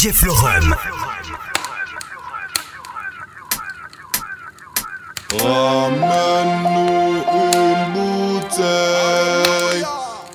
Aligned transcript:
DJ 0.00 0.12
Florum. 0.12 0.74
Ramène-nous 5.42 7.22
une 7.44 7.84
bouteille 7.92 8.64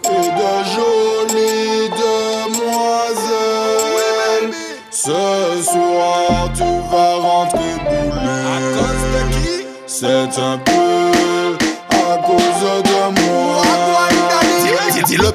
et 0.04 0.28
de 0.38 0.54
jolies 0.76 1.90
demoiselles. 2.04 2.78
Ce 4.92 5.24
soir, 5.64 6.52
tu 6.54 6.70
vas 6.92 7.16
rentrer 7.16 7.76
bouler. 7.90 8.46
C'est 9.88 10.34
un 10.40 10.58
peu 10.60 10.85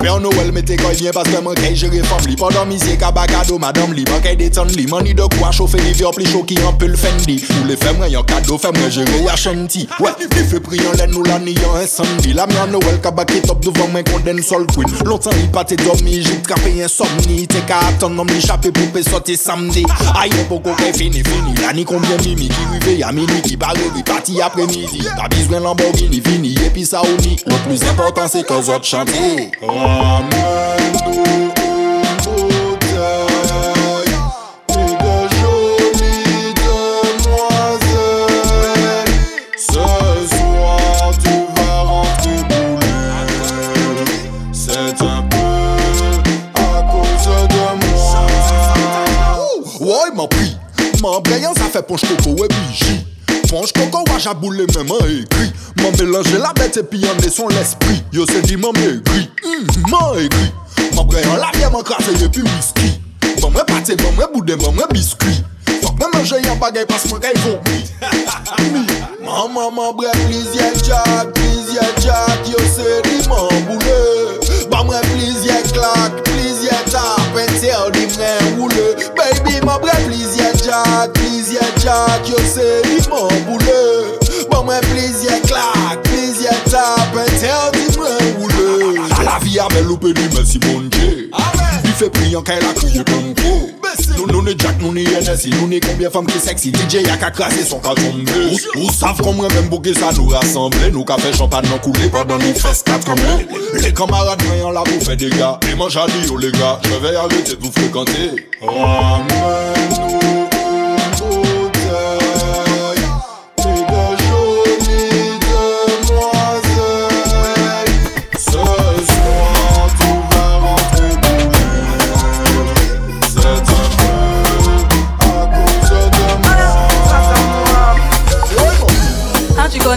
Pèr 0.00 0.18
Noël 0.18 0.50
mette 0.50 0.72
koy 0.80 0.96
myen 0.96 1.12
paske 1.12 1.40
mwen 1.44 1.58
kèy 1.60 1.74
jere 1.76 2.00
fam 2.08 2.24
li. 2.24 2.32
Pendan 2.40 2.70
mizye 2.70 2.94
kabakado 2.96 3.58
madam 3.60 3.92
li. 3.92 4.06
Mwen 4.08 4.22
kèy 4.24 4.38
detan 4.40 4.70
li. 4.72 4.86
Mwen 4.88 5.04
ni 5.04 5.12
de 5.12 5.26
kwa 5.36 5.50
chofe 5.52 5.76
li 5.82 5.92
Vyon 5.98 6.14
pli 6.16 6.24
choki 6.24 6.56
an 6.64 6.78
pul 6.80 6.94
fendi. 6.96 7.36
Ou 7.58 7.68
le 7.68 7.76
fèm 7.76 8.00
yon 8.08 8.24
kado 8.24 8.56
fèm 8.60 8.78
yon 8.80 8.94
jere 8.94 9.18
ya 9.26 9.36
chanti 9.36 9.84
Wè, 10.00 10.14
li 10.16 10.44
fè 10.48 10.60
pri 10.64 10.80
yon 10.80 10.96
len 10.96 11.12
ou 11.18 11.24
lan 11.28 11.44
ni 11.44 11.52
yon 11.58 11.76
insandi 11.82 12.32
La 12.32 12.46
myan 12.48 12.72
Noël 12.72 12.96
kabake 13.04 13.42
top 13.44 13.60
devan 13.66 13.92
mwen 13.92 14.06
konden 14.08 14.40
sol 14.44 14.64
queen 14.72 14.88
Lontan 15.04 15.36
li 15.36 15.50
pate 15.52 15.76
domi, 15.82 16.16
jit 16.24 16.40
trape 16.48 16.72
insomni 16.72 17.44
Te 17.50 17.60
ka 17.68 17.82
atan 17.90 18.16
nom 18.16 18.32
li 18.32 18.40
chape 18.40 18.72
pou 18.72 18.94
pe 18.96 19.04
sote 19.04 19.36
samdi 19.36 19.84
Aye 20.14 20.46
poko 20.48 20.72
kèy 20.80 20.96
fini 20.96 21.20
fini. 21.28 21.58
La 21.60 21.74
ni 21.76 21.84
konbyen 21.84 22.24
mimi 22.24 22.48
ki 22.48 22.66
rive 22.72 22.96
ya 23.02 23.12
mini 23.12 23.44
Ki 23.44 23.60
bare 23.60 23.92
vi 23.92 24.06
pati 24.08 24.40
apre 24.40 24.64
midi 24.72 25.04
Ta 25.12 25.28
bizwen 25.28 25.60
Lamborghini 25.68 26.24
vini 26.24 26.56
Epi 26.64 26.88
sa 26.88 27.04
ou 27.04 27.20
ni 27.20 27.36
Le 27.44 27.60
plus 27.66 27.84
important 27.84 28.32
se 28.32 28.46
ke 28.48 28.62
zot 28.64 28.88
chanti 28.88 29.50
M'a 51.02 51.18
brillant, 51.20 51.54
ça 51.54 51.64
fait 51.64 51.82
ponche 51.82 52.02
coco 52.02 52.44
et 52.44 52.48
bougie. 52.48 52.99
Jabou 54.20 54.50
le 54.50 54.66
menman 54.66 54.98
e 55.08 55.24
gri 55.30 55.46
Man 55.80 55.92
melange 55.96 56.36
la 56.36 56.52
bet 56.52 56.76
epi 56.76 56.98
yon 57.00 57.16
ne 57.24 57.30
son 57.30 57.48
l'esprit 57.48 58.02
Yo 58.12 58.26
se 58.26 58.42
di 58.44 58.56
man 58.56 58.72
me 58.76 58.98
gri, 59.00 59.30
man 59.88 60.18
e 60.20 60.28
gri 60.28 60.50
Man 60.94 61.06
preyon 61.08 61.38
la 61.40 61.48
vye 61.54 61.70
man 61.72 61.82
krasye 61.82 62.12
epi 62.26 62.42
whisky. 62.44 62.90
Man 63.40 63.54
mwen 63.54 63.64
pate, 63.64 63.96
man 64.02 64.12
mwen 64.18 64.28
boude, 64.34 64.58
man 64.60 64.74
mwen 64.76 64.92
biskwi 64.92 65.32
Fok 65.80 65.96
mwen 65.96 66.12
manje 66.12 66.36
yon 66.44 66.60
bagay 66.60 66.84
pas 66.84 67.06
mwen 67.08 67.22
kay 67.24 67.32
vomi. 67.40 67.80
Man 69.24 69.52
man 69.54 69.72
man 69.76 69.96
bre 69.96 70.12
plizye 70.26 70.68
jak, 70.84 71.32
plizye 71.32 71.86
jak 72.04 72.48
Yo 72.50 72.60
se 72.68 73.00
di 73.08 73.24
man 73.28 73.64
boule 73.68 74.68
Ba 74.68 74.84
mwen 74.84 75.00
plizye 75.14 75.62
klak, 75.72 76.20
plizye 76.28 76.76
tap 76.92 77.40
Ente 77.40 77.72
yon 77.72 77.92
di 77.96 78.04
mwen 78.18 78.56
roule 78.58 78.90
Li 79.60 79.66
mwen 79.66 79.80
bre 79.82 79.92
plizye 80.06 80.52
jak, 80.64 81.12
plizye 81.12 81.60
jak 81.84 82.28
Yo 82.28 82.38
se 82.54 82.80
li 82.88 83.00
mwen 83.08 83.44
boule 83.44 83.80
Mwen 84.50 84.64
mwen 84.64 84.80
plizye 84.80 85.40
klak, 85.40 86.02
plizye 86.02 86.50
tap 86.70 87.16
Ente 87.26 87.50
an 87.52 87.72
di 87.72 87.98
mwen 87.98 88.34
boule 88.38 89.24
La 89.24 89.38
vi 89.38 89.58
a 89.58 89.68
men 89.74 89.84
loupe 89.88 90.14
li 90.16 90.30
men 90.32 90.46
si 90.46 90.58
bonje 90.58 91.28
Amen 91.32 91.69
fait 92.00 92.10
prier 92.10 92.32
quand 92.32 92.54
il 92.58 92.64
a 92.64 92.72
crié 92.72 93.04
comme 93.04 93.34
coup. 93.34 93.70
Nous, 94.16 94.26
nous, 94.26 94.42
ne 94.42 94.50
Jack, 94.50 94.80
nous, 94.80 94.94
ni 94.94 95.04
NSI, 95.04 95.50
nous, 95.60 95.68
ni 95.68 95.80
combien 95.80 96.08
femmes 96.08 96.26
qui 96.26 96.38
sexy. 96.38 96.72
DJ, 96.72 97.06
y'a 97.06 97.16
qu'à 97.16 97.30
classer 97.30 97.64
son 97.64 97.78
cas 97.78 97.94
tombé. 97.94 98.32
Ou, 98.76 98.80
ou 98.80 98.90
savent 98.90 99.20
comment 99.22 99.48
même 99.48 99.68
bouquet 99.68 99.92
ça 99.92 100.10
nous 100.16 100.28
rassemble. 100.28 100.76
Nous, 100.92 101.04
fait 101.18 101.36
champagne, 101.36 101.66
couler 101.82 102.08
pendant 102.08 102.38
nous 102.38 102.54
fesses 102.54 102.82
quatre 102.82 103.04
comme 103.04 103.18
les. 103.74 103.82
Les 103.82 103.92
camarades, 103.92 104.42
voyant 104.42 104.70
la 104.70 104.82
bouffe 104.82 105.14
des 105.16 105.30
gars. 105.30 105.60
Et 105.70 105.74
mange 105.74 105.96
à 105.96 106.06
dire, 106.06 106.36
les 106.38 106.52
gars, 106.52 106.80
je 106.84 106.94
vais 107.06 107.16
arrêter 107.16 107.56
de 107.56 107.60
vous 107.60 107.72
fréquenter. 107.72 108.30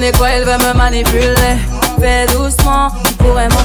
Connais 0.04 0.18
quoi, 0.18 0.30
elle 0.30 0.44
veut 0.44 0.58
me 0.58 0.78
manipuler. 0.78 1.58
Fais 2.00 2.26
doucement, 2.34 2.90
tu 3.06 3.14
pourrais 3.14 3.48
m'en. 3.50 3.58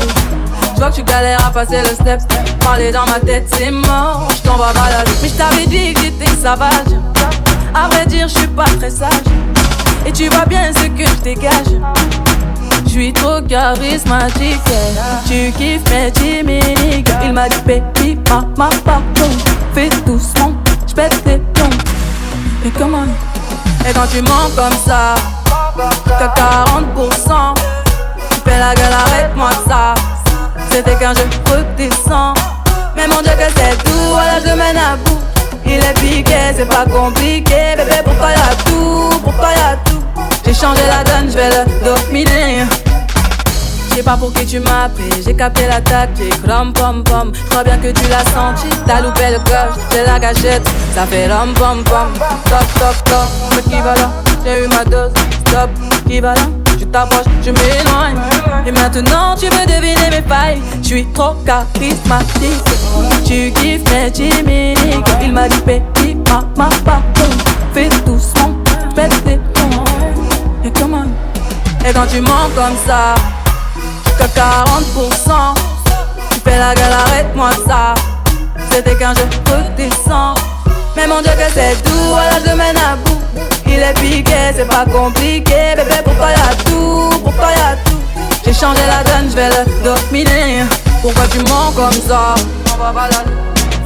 Je 0.75 0.81
vois 0.81 0.91
que 0.91 0.97
tu 0.97 1.03
galères 1.03 1.45
à 1.45 1.51
passer 1.51 1.81
le 1.81 1.95
step. 1.95 2.21
Parler 2.61 2.93
dans 2.93 3.07
ma 3.07 3.19
tête, 3.19 3.49
c'est 3.57 3.71
mort. 3.71 4.29
Je 4.37 4.43
t'en 4.43 4.57
vais 4.57 4.73
balader. 4.75 5.11
Mais 5.23 5.29
je 5.29 5.35
t'avais 5.35 5.67
dit 5.67 5.95
que 5.95 6.01
j'étais 6.01 6.31
sauvage. 6.37 6.95
À 7.75 7.89
vrai 7.89 8.07
dire, 8.07 8.29
je 8.29 8.39
suis 8.39 8.49
pas 8.49 8.67
très 8.79 8.91
sage. 8.91 9.11
Et 10.07 10.13
tu 10.13 10.29
vois 10.29 10.45
bien 10.45 10.71
ce 10.77 10.87
que 10.87 11.09
je 11.09 11.23
dégage. 11.23 11.73
Je 12.85 12.91
suis 12.91 13.13
trop 13.13 13.41
charismatique. 13.43 14.61
Tu 15.27 15.51
kiffes 15.53 15.91
mes 15.91 16.13
timiniques. 16.13 17.09
Il 17.25 17.33
m'a 17.33 17.49
dit, 17.49 17.59
baby, 17.67 18.19
ma, 18.29 18.43
ma, 18.57 18.71
pardon. 18.85 19.29
Fais 19.75 19.89
doucement, 20.07 20.53
je 20.87 20.95
pète 20.95 21.23
tes 21.25 21.39
plombs. 21.39 21.79
Et 22.65 22.71
comment? 22.71 23.07
Et 23.89 23.93
quand 23.93 24.07
tu 24.13 24.23
mens 24.23 24.51
comme 24.57 24.79
ça, 24.87 25.15
t'as 26.07 26.29
40%. 26.29 27.55
Tu 28.31 28.41
fais 28.45 28.59
la 28.59 28.75
gueule, 28.75 28.93
arrête-moi 29.07 29.51
ça. 29.69 29.95
C'était 30.71 30.97
qu'un 30.97 31.15
jeu 31.15 31.29
redescend. 31.47 32.37
Mais 32.97 33.07
mon 33.07 33.21
Dieu, 33.23 33.33
que 33.33 33.53
c'est 33.57 33.77
tout, 33.85 34.11
voilà, 34.11 34.41
je 34.41 34.53
mène 34.55 34.77
à 34.77 34.97
bout. 34.97 35.19
Il 35.65 35.75
est 35.75 35.95
piqué, 35.95 36.37
c'est 36.57 36.69
pas 36.69 36.85
compliqué. 36.85 37.75
Bébé, 37.77 38.01
pourquoi 38.05 38.31
y'a 38.31 38.55
tout? 38.65 39.21
Pourquoi 39.23 39.51
y'a 39.51 39.77
tout? 39.85 40.03
J'ai 40.45 40.55
changé 40.55 40.81
la 40.89 41.05
donne, 41.05 41.31
je 41.31 41.37
vais 41.37 41.51
le 41.51 41.85
dominer. 41.85 42.65
Je 43.91 43.97
sais 43.97 44.03
pas 44.03 44.17
pour 44.17 44.33
qui 44.33 44.47
tu 44.47 44.61
m'as 44.61 44.89
j'ai 45.25 45.35
capté 45.35 45.67
la 45.67 45.81
tactique, 45.81 46.35
rom 46.49 46.73
pom 46.73 47.03
pom, 47.05 47.33
crois 47.51 47.65
bien 47.65 47.79
que 47.79 47.89
tu 47.89 48.09
l'as 48.09 48.25
senti, 48.31 48.69
t'as 48.87 49.01
loupé 49.01 49.31
le 49.33 49.39
coche, 49.39 49.77
c'est 49.91 50.07
la 50.07 50.19
gâchette, 50.21 50.69
ça 50.95 51.05
fait 51.05 51.27
rom 51.27 51.53
pom 51.55 51.83
pom, 51.83 52.13
top 52.49 52.67
top 52.79 53.05
top, 53.05 53.29
mais 53.57 53.63
qui 53.63 53.81
va 53.81 53.95
là, 53.95 54.11
j'ai 54.49 54.65
eu 54.65 54.69
ma 54.69 54.85
dose, 54.85 55.13
stop, 55.47 55.71
qui 56.07 56.21
va 56.21 56.35
là, 56.35 56.41
tu 56.79 56.87
t'approches, 56.87 57.27
je 57.45 57.51
m'éloigne, 57.51 58.19
et 58.67 58.73
maintenant 58.73 59.35
tu 59.39 59.47
veux 59.47 59.67
deviner 59.67 60.11
mes 60.11 60.23
failles, 60.23 60.63
je 60.83 60.87
suis 60.87 61.07
trop 61.13 61.35
charismatique, 61.45 62.65
tu 63.27 63.53
kiffes 63.53 63.83
mes 63.91 64.13
chimiques, 64.15 64.79
il 65.23 65.33
m'a 65.33 65.49
dit 65.49 65.61
baby, 65.67 66.17
ma 66.27 66.43
ma 66.57 66.71
fais 67.75 67.89
doucement, 68.07 68.57
pète 68.95 69.13
tes 69.25 69.37
plombs, 69.37 69.85
et 70.65 70.73
comment, 70.73 71.05
et 71.87 71.93
quand 71.93 72.07
tu 72.11 72.21
mens 72.21 72.49
comme 72.55 72.77
ça, 72.87 73.15
que 74.19 74.25
40% 74.25 75.55
Tu 76.31 76.41
fais 76.41 76.59
la 76.59 76.75
gueule, 76.75 76.93
arrête-moi 76.93 77.51
ça. 77.69 77.95
C'était 78.73 78.97
qu'un 78.97 79.15
jeu 79.15 79.23
redescend 79.47 80.37
Mais 80.97 81.07
mon 81.07 81.21
Dieu 81.21 81.31
que 81.31 81.53
c'est 81.55 81.81
tout, 81.85 82.09
voilà 82.11 82.39
je 82.45 82.51
mène 82.57 82.77
à 82.77 82.97
bout 82.97 83.19
C'est 84.57 84.67
pas 84.67 84.85
compliqué. 84.87 85.75
Bébé 85.77 86.01
pourquoi 86.05 86.31
y'a 86.31 86.55
tout, 86.65 87.11
pourquoi 87.23 87.51
y'a 87.53 87.77
tout? 87.85 88.01
J'ai 88.45 88.53
changé 88.53 88.81
la 88.89 89.05
donne, 89.05 89.31
je 89.31 89.37
vais 89.37 89.49
le 89.51 89.85
dominer. 89.85 90.65
Pourquoi 91.01 91.29
tu 91.29 91.39
mens 91.39 91.71
comme 91.77 91.93
ça? 91.93 92.35
On 92.75 92.83
va 92.83 92.91
balader. 92.91 93.31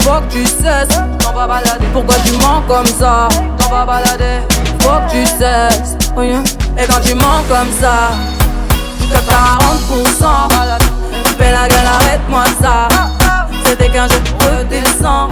Faut 0.00 0.20
que 0.22 0.32
tu 0.32 0.46
cesses, 0.46 0.98
on 1.28 1.36
va 1.36 1.46
balader. 1.46 1.84
Pourquoi 1.92 2.14
tu 2.24 2.32
mens 2.38 2.62
comme 2.66 2.86
ça? 2.86 3.28
On 3.66 3.70
va 3.70 3.84
balader. 3.84 4.40
Faut 4.80 4.98
que 5.06 5.12
tu 5.12 5.26
cesses. 5.26 5.96
Yeah. 6.16 6.42
Et 6.78 6.86
quand 6.86 7.00
tu 7.04 7.14
mens 7.14 7.42
comme 7.48 7.72
ça 7.78 8.12
que 9.10 9.18
40% 9.18 10.24
Fais 11.36 11.52
la 11.52 11.68
gueule, 11.68 11.86
arrête-moi 12.00 12.44
ça. 12.62 12.88
C'était 13.66 13.90
qu'un 13.90 14.08
jeu 14.08 14.22
redescend 14.40 15.30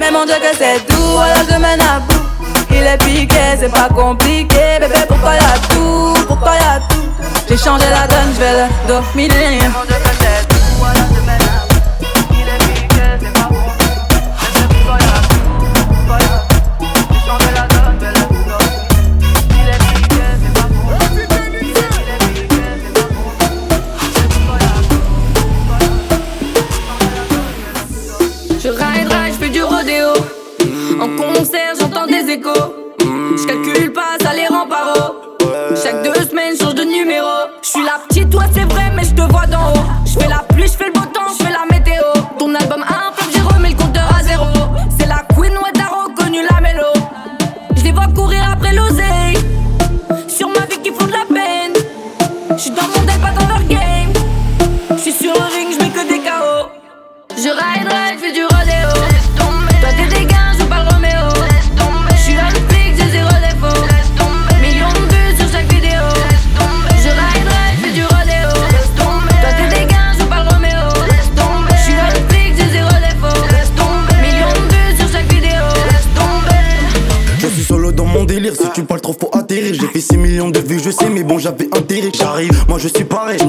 Mais 0.00 0.10
mon 0.10 0.24
Dieu 0.24 0.34
que 0.40 0.56
c'est 0.56 0.78
doux, 0.88 1.12
voilà 1.12 1.34
je 1.48 1.56
mène 1.56 1.80
à 1.80 2.00
bout 2.00 2.31
Il 2.72 2.86
est 2.86 2.98
piqué, 2.98 3.56
c'est 3.58 3.70
pas 3.70 3.88
compliqué. 3.88 4.78
Bébé 4.80 5.04
pourquoi 5.06 5.34
y'a 5.34 5.58
tout, 5.70 6.14
pourquoi 6.26 6.54
y'a 6.54 6.80
tout? 6.88 7.02
J'ai 7.48 7.56
changé 7.56 7.84
la 7.90 8.06
donne, 8.06 8.32
je 8.34 8.40
vais 8.40 8.52
le 8.52 8.88
dominer 8.88 9.58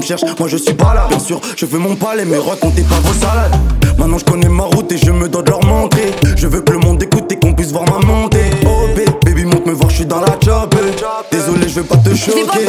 cherche, 0.04 0.22
moi 0.38 0.48
je 0.48 0.56
suis 0.56 0.74
pas 0.74 0.94
là 0.94 1.06
Bien 1.08 1.18
sûr, 1.18 1.40
je 1.56 1.66
veux 1.66 1.78
mon 1.78 1.96
palais 1.96 2.24
mais 2.24 2.38
racontez 2.38 2.82
pas 2.82 3.00
vos 3.02 3.14
salades. 3.14 3.54
Maintenant 3.98 4.18
je 4.18 4.24
connais 4.24 4.48
ma 4.48 4.64
route 4.64 4.90
et 4.92 4.98
je 4.98 5.10
me 5.10 5.28
dois 5.28 5.42
de 5.42 5.50
leur 5.50 5.64
montrer. 5.64 6.12
Je 6.36 6.46
veux 6.46 6.60
que 6.60 6.72
le 6.72 6.78
monde 6.78 7.02
écoute 7.02 7.30
et 7.32 7.38
qu'on 7.38 7.54
puisse 7.54 7.72
voir 7.72 7.84
ma 7.84 8.04
montée. 8.04 8.50
Oh 8.66 8.88
baby, 8.94 9.12
baby 9.24 9.44
monte 9.44 9.66
me 9.66 9.72
voir, 9.72 9.90
je 9.90 9.96
suis 9.96 10.06
dans 10.06 10.20
la 10.20 10.36
job. 10.40 10.74
Désolé 11.30 11.68
je 11.68 11.80
veux 11.80 11.84
pas 11.84 11.96
te 11.96 12.14
choquer 12.14 12.66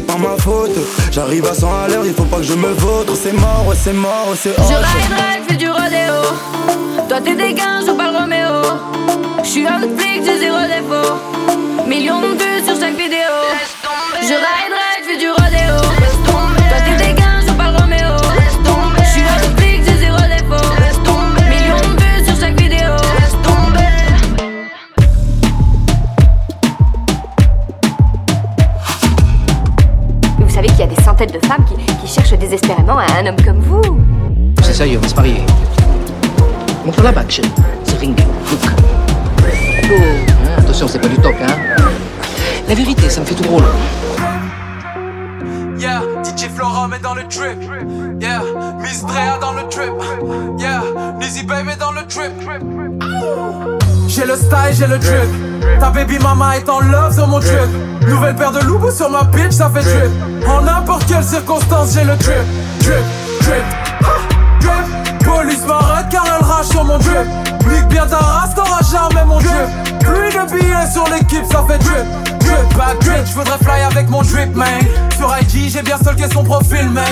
c'est 0.00 0.06
pas 0.06 0.16
ma 0.18 0.36
faute. 0.38 0.70
J'arrive 1.10 1.46
à 1.46 1.54
100 1.54 1.82
à 1.84 1.88
l'heure, 1.88 2.06
il 2.06 2.14
faut 2.14 2.24
pas 2.24 2.38
que 2.38 2.42
je 2.44 2.54
me 2.54 2.68
vautre. 2.72 3.14
C'est 3.14 3.32
mort, 3.32 3.64
ouais, 3.68 3.76
c'est 3.78 3.92
mort, 3.92 4.28
ouais, 4.30 4.36
c'est 4.36 4.54
Je 4.56 4.60
hoche. 4.60 4.68
ride, 4.68 5.12
ride, 5.12 5.44
fais 5.48 5.56
du 5.56 5.68
rodéo. 5.68 6.14
Toi 7.08 7.18
t'es 7.24 7.34
des 7.34 7.52
gars, 7.54 7.80
je 7.86 7.92
parle 7.92 8.16
Roméo. 8.16 8.62
Je 9.42 9.48
suis 9.48 9.66
un 9.66 9.80
flic, 9.80 10.22
j'ai 10.24 10.38
zéro 10.38 10.58
défaut. 10.60 11.14
Millions 11.86 12.20
de 12.20 12.26
vues 12.42 12.64
sur 12.66 12.78
chaque 12.80 12.96
vidéo. 12.96 13.34
Je 14.22 14.34
ride, 14.34 14.59
Savez 30.70 30.76
qu'il 30.76 30.78
y 30.78 30.82
a 30.82 30.86
des 30.86 31.02
centaines 31.02 31.30
de 31.30 31.46
femmes 31.46 31.64
qui, 31.64 31.74
qui 31.96 32.06
cherchent 32.06 32.38
désespérément 32.38 32.98
un 32.98 33.26
homme 33.26 33.42
comme 33.44 33.60
vous. 33.60 33.82
C'est 34.62 34.74
sérieux, 34.74 34.98
on 34.98 35.02
va 35.02 35.08
se 35.08 35.14
marier. 35.14 35.42
Montre 36.84 37.02
la 37.02 37.12
bague, 37.12 37.30
chérie. 37.30 37.50
C'est 37.84 37.98
ring. 37.98 38.18
Look. 38.18 38.60
Oh, 39.42 39.94
hein, 39.94 40.58
attention, 40.58 40.86
c'est 40.88 40.98
pas 40.98 41.08
du 41.08 41.16
toc, 41.16 41.34
hein. 41.42 41.56
La 42.68 42.74
vérité, 42.74 43.08
ça 43.08 43.20
me 43.20 43.26
fait 43.26 43.34
tout 43.34 43.42
drôle. 43.42 43.64
Yeah, 45.78 46.02
DJ 46.24 46.48
Florum 46.54 46.92
est 46.94 47.02
dans 47.02 47.14
le 47.14 47.24
trip. 47.24 47.58
Yeah, 48.20 48.42
Miss 48.80 49.04
Drea 49.04 49.38
dans 49.40 49.52
le 49.52 49.62
trip. 49.68 49.92
Yeah, 50.58 50.82
Lizzy 51.20 51.42
Baby 51.42 51.76
dans 51.78 51.92
le 51.92 52.06
trip. 52.06 52.32
J'ai 54.10 54.26
le 54.26 54.34
style, 54.34 54.72
j'ai 54.72 54.88
le 54.88 54.98
drip. 54.98 55.78
Ta 55.78 55.90
baby 55.90 56.18
mama 56.18 56.56
est 56.56 56.68
en 56.68 56.80
love 56.80 57.14
sur 57.14 57.28
mon 57.28 57.38
trip. 57.38 57.70
Nouvelle 58.08 58.34
paire 58.34 58.50
de 58.50 58.58
loups 58.66 58.90
sur 58.90 59.08
ma 59.08 59.22
bitch, 59.22 59.52
ça 59.52 59.70
fait 59.72 59.82
drip. 59.82 60.48
En 60.48 60.62
n'importe 60.62 61.06
quelle 61.06 61.22
circonstance, 61.22 61.94
j'ai 61.94 62.02
le 62.02 62.16
drip. 62.16 62.44
Drip, 62.80 63.04
drip, 63.42 63.64
ah, 64.02 64.58
drip. 64.60 65.18
Police 65.24 65.64
m'arrête 65.64 66.06
car 66.10 66.24
elle 66.26 66.44
rage 66.44 66.66
sur 66.66 66.84
mon 66.84 66.98
drip. 66.98 67.24
Nique 67.68 67.86
bien 67.86 68.04
ta 68.04 68.16
race, 68.16 68.52
t'auras 68.56 68.80
jamais 68.82 69.24
mon 69.24 69.38
drip. 69.38 70.00
Plus 70.00 70.30
de 70.32 70.58
billets 70.58 70.90
sur 70.92 71.04
l'équipe, 71.08 71.44
ça 71.48 71.64
fait 71.68 71.78
drip. 71.78 72.40
Drip, 72.40 72.76
back 72.76 72.98
drip, 73.04 73.26
j'voudrais 73.26 73.58
fly 73.58 73.80
avec 73.82 74.10
mon 74.10 74.22
drip, 74.22 74.56
man. 74.56 74.66
Sur 75.20 75.36
IG, 75.36 75.68
j'ai 75.68 75.82
bien 75.82 75.98
stalké 75.98 76.24
son 76.32 76.42
profil, 76.42 76.88
man. 76.88 77.04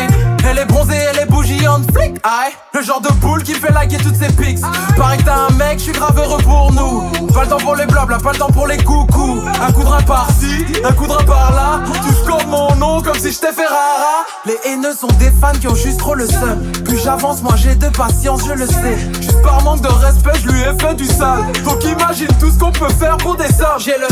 Elle 0.49 0.57
est 0.57 0.65
bronzée, 0.65 0.97
elle 0.97 1.19
est 1.19 1.27
bougillante, 1.27 1.83
flic, 1.93 2.17
aïe. 2.25 2.55
Le 2.73 2.83
genre 2.83 3.03
de 3.03 3.11
boule 3.21 3.43
qui 3.43 3.53
fait 3.53 3.71
liker 3.71 3.99
toutes 3.99 4.17
ses 4.17 4.33
pics. 4.33 4.61
Pareil 4.97 5.19
que 5.19 5.25
t'as 5.25 5.49
un 5.51 5.51
mec, 5.57 5.79
j'suis 5.79 5.93
grave 5.93 6.19
heureux 6.19 6.41
pour 6.43 6.73
nous. 6.73 7.03
Pas 7.35 7.43
le 7.43 7.49
temps 7.49 7.59
pour 7.59 7.77
les 7.77 7.85
blabla, 7.85 8.17
pas 8.17 8.33
le 8.33 8.39
temps 8.39 8.51
pour 8.51 8.67
les 8.67 8.79
coucous. 8.79 9.43
Un 9.61 9.73
coup 9.73 9.83
de 9.83 9.89
rein 9.89 10.01
par-ci, 10.03 10.65
un 10.83 10.93
coup 10.93 11.07
de 11.07 11.13
rein 11.13 11.25
par-là. 11.25 11.81
Tu 12.07 12.15
scores 12.15 12.47
mon 12.47 12.75
nom 12.77 13.03
comme 13.03 13.19
si 13.19 13.31
j'étais 13.31 13.53
Ferrara. 13.53 14.25
Les 14.47 14.57
haineux 14.65 14.95
sont 14.95 15.09
des 15.19 15.31
fans 15.39 15.53
qui 15.61 15.69
ont 15.69 15.75
juste 15.75 15.99
trop 15.99 16.15
le 16.15 16.27
seum. 16.27 16.63
Plus 16.87 16.97
j'avance, 17.05 17.43
moins 17.43 17.57
j'ai 17.57 17.75
de 17.75 17.89
patience, 17.89 18.41
je 18.47 18.55
le 18.55 18.67
sais. 18.67 18.97
Juste 19.21 19.43
par 19.43 19.63
manque 19.65 19.83
de 19.83 19.89
respect, 19.89 20.39
je 20.43 20.49
lui 20.49 20.63
ai 20.63 20.73
fait 20.81 20.95
du 20.95 21.05
sale. 21.05 21.45
Donc 21.65 21.85
imagine 21.85 22.29
tout 22.41 22.51
ce 22.51 22.59
qu'on 22.59 22.73
peut 22.73 22.89
faire 22.99 23.19
pour 23.19 23.37
des 23.37 23.49
sommes. 23.49 23.79
J'ai 23.79 23.99
le, 23.99 24.07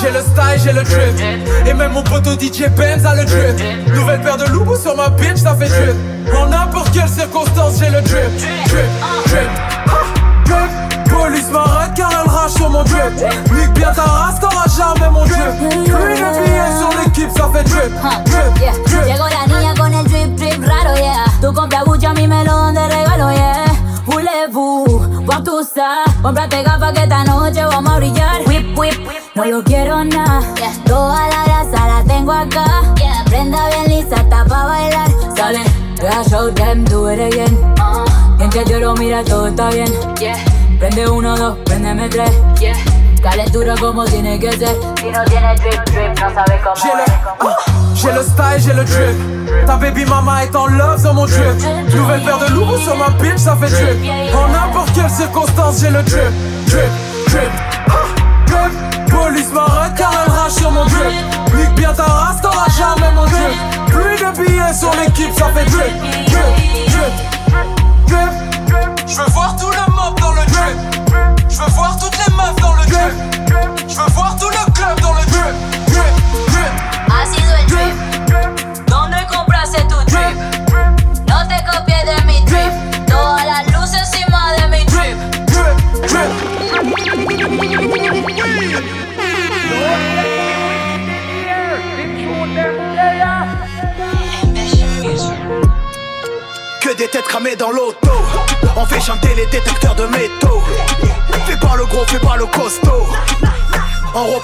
j'ai 0.00 0.10
le 0.10 0.20
style, 0.20 0.62
j'ai 0.64 0.72
le 0.72 0.82
drip. 0.82 1.66
Et 1.66 1.74
même 1.74 1.92
mon 1.92 2.02
poteau 2.02 2.32
DJ 2.32 2.70
Benz 2.94 3.06
a 3.06 3.14
le 3.14 3.24
drip. 3.24 3.94
Nouvelle 3.94 4.20
paire 4.20 4.36
de 4.36 4.44
loups 4.46 4.76
sur 4.76 4.96
ma 4.96 5.08
bitch, 5.08 5.38
ça 5.38 5.54
fait 5.56 5.68
drip. 5.68 5.96
En 6.36 6.46
n'importe 6.46 6.92
quelle 6.92 7.08
circonstance, 7.08 7.74
j'ai 7.78 7.90
le 7.90 8.00
drip. 8.02 8.36
Drip, 8.38 8.90
drip, 9.26 9.50
drip. 10.44 11.10
Police 11.10 11.50
m'arrête 11.50 11.94
car 11.96 12.10
elle 12.12 12.30
rage 12.30 12.52
sur 12.52 12.70
mon 12.70 12.84
drip. 12.84 13.12
Nique 13.52 13.72
bien 13.74 13.92
ta 13.92 14.02
race, 14.02 14.40
t'auras 14.40 14.66
jamais 14.76 15.10
mon 15.10 15.24
drip. 15.24 15.70
Plus 15.84 15.90
de 15.90 16.44
billets 16.44 16.78
sur 16.78 16.90
l'équipe, 17.02 17.30
ça 17.36 17.50
fait 17.52 17.64
drip. 17.64 17.92
Drip, 18.26 18.84
drip. 18.86 19.06
Llegó 19.06 19.26
la 19.28 19.46
niña 19.52 19.74
con 19.76 19.92
el 19.92 20.04
drip 20.04 20.36
drip 20.36 20.64
raro, 20.64 20.94
yeah. 20.96 21.24
Tú 21.40 21.52
compras 21.52 21.84
Gucci, 21.84 22.06
a 22.06 22.12
mí 22.12 22.28
me 22.28 22.44
lo 22.44 22.52
dan 22.52 22.74
de 22.74 22.88
regalo, 22.88 23.32
yeah. 23.32 23.73
Voulez-vous 24.14 24.84
voir 25.24 25.42
tout 25.42 25.64
ça? 25.64 26.04
Cómprate 26.22 26.62
gafas 26.62 26.92
que 26.92 27.00
esta 27.00 27.24
noche 27.24 27.64
vamos 27.64 27.94
a 27.94 27.96
brillar. 27.96 28.42
Whip, 28.46 28.78
whip, 28.78 28.94
no 29.34 29.44
lo 29.44 29.64
quiero 29.64 30.04
nada. 30.04 30.40
Toda 30.86 31.26
la 31.28 31.44
grasa 31.44 31.88
la 31.88 32.04
tengo 32.06 32.30
acá. 32.30 32.64
Prenda 33.26 33.66
bien 33.70 33.88
lisa, 33.88 34.14
está 34.14 34.44
pa' 34.44 34.66
bailar. 34.66 35.08
Sale, 35.36 35.64
a 36.08 36.22
show 36.30 36.48
them, 36.54 36.84
do 36.84 37.10
it 37.10 37.18
again. 37.18 37.58
Que 38.52 38.64
yo 38.66 38.78
lo 38.78 38.94
mira, 38.94 39.24
todo 39.24 39.48
está 39.48 39.70
bien. 39.70 39.92
Prende 40.78 41.08
uno, 41.08 41.36
dos, 41.36 41.58
préndeme 41.64 42.08
tres. 42.08 42.30
Calentura 43.24 43.74
como 43.80 44.04
tiene 44.04 44.38
que 44.38 44.52
ser. 44.52 44.76
Si 45.00 45.10
no 45.10 45.24
tiene 45.24 45.54
drip, 45.54 45.82
drip, 45.86 46.20
no 46.20 46.34
sabes 46.34 46.60
cómo 46.62 46.74
J'ai 46.76 46.92
le, 46.92 47.04
j'ai 47.94 48.12
le 48.12 48.22
style, 48.22 48.58
j'ai 48.58 48.74
le 48.74 48.84
drip. 48.84 49.66
Ta 49.66 49.76
baby 49.76 50.04
mama 50.04 50.44
est 50.44 50.54
en 50.54 50.66
love 50.66 51.00
sur 51.00 51.14
mon 51.14 51.24
drip. 51.24 51.56
Nouvelle 51.94 52.20
paire 52.20 52.38
de 52.38 52.52
loups 52.52 52.76
sur 52.76 52.94
ma 52.98 53.08
bitch, 53.08 53.38
ça 53.38 53.56
fait 53.56 53.70
drip. 53.70 54.34
En 54.34 54.48
n'importe 54.48 54.92
quelle 54.94 55.08
circonstance, 55.08 55.80
j'ai 55.80 55.88
le 55.88 56.02
drip. 56.02 56.32
Drip, 56.66 56.90
drip, 57.28 57.50
ah, 57.88 57.92
drip. 58.46 59.08
Police 59.08 59.50
m'arrête 59.54 59.94
car 59.96 60.12
elle 60.26 60.30
rage 60.30 60.52
sur 60.52 60.70
mon 60.70 60.84
drip. 60.84 61.14
Nique 61.56 61.74
bien 61.76 61.94
ta 61.94 62.04
race, 62.04 62.42
t'auras 62.42 62.68
jamais 62.76 63.10
mon 63.14 63.24
drip. 63.24 63.56
Plus 63.86 64.16
de 64.22 64.44
billets 64.44 64.74
sur 64.74 64.90
l'équipe, 64.96 65.32
ça 65.34 65.46
fait 65.46 65.64
drip. 65.64 65.96
Drip, 66.26 66.92
drip, 68.06 68.66
drip. 68.66 69.08
Je 69.08 69.16
veux 69.16 69.30
voir 69.30 69.56
tout 69.56 69.70
le 69.70 69.92
mob 69.94 70.20
dans 70.20 70.32
le 70.32 70.44
drip. 70.44 71.03
Je 71.54 71.60
veux 71.60 71.70
voir 71.70 71.96
toutes 71.96 72.16
les 72.16 72.34
meufs 72.34 72.56
dans 72.56 72.74
le 72.74 72.84
drip. 72.84 73.88
Je 73.88 73.94
veux 73.94 74.10
voir 74.10 74.36
tout 74.36 74.48
le 74.48 74.72
club 74.72 75.00
dans 75.00 75.12
le 75.12 75.24
drip. 75.24 75.83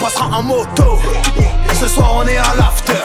Repassera 0.00 0.38
en 0.38 0.42
moto. 0.42 0.98
Ce 1.78 1.86
soir 1.86 2.14
on 2.16 2.26
est 2.26 2.36
à 2.36 2.54
l'after. 2.56 3.04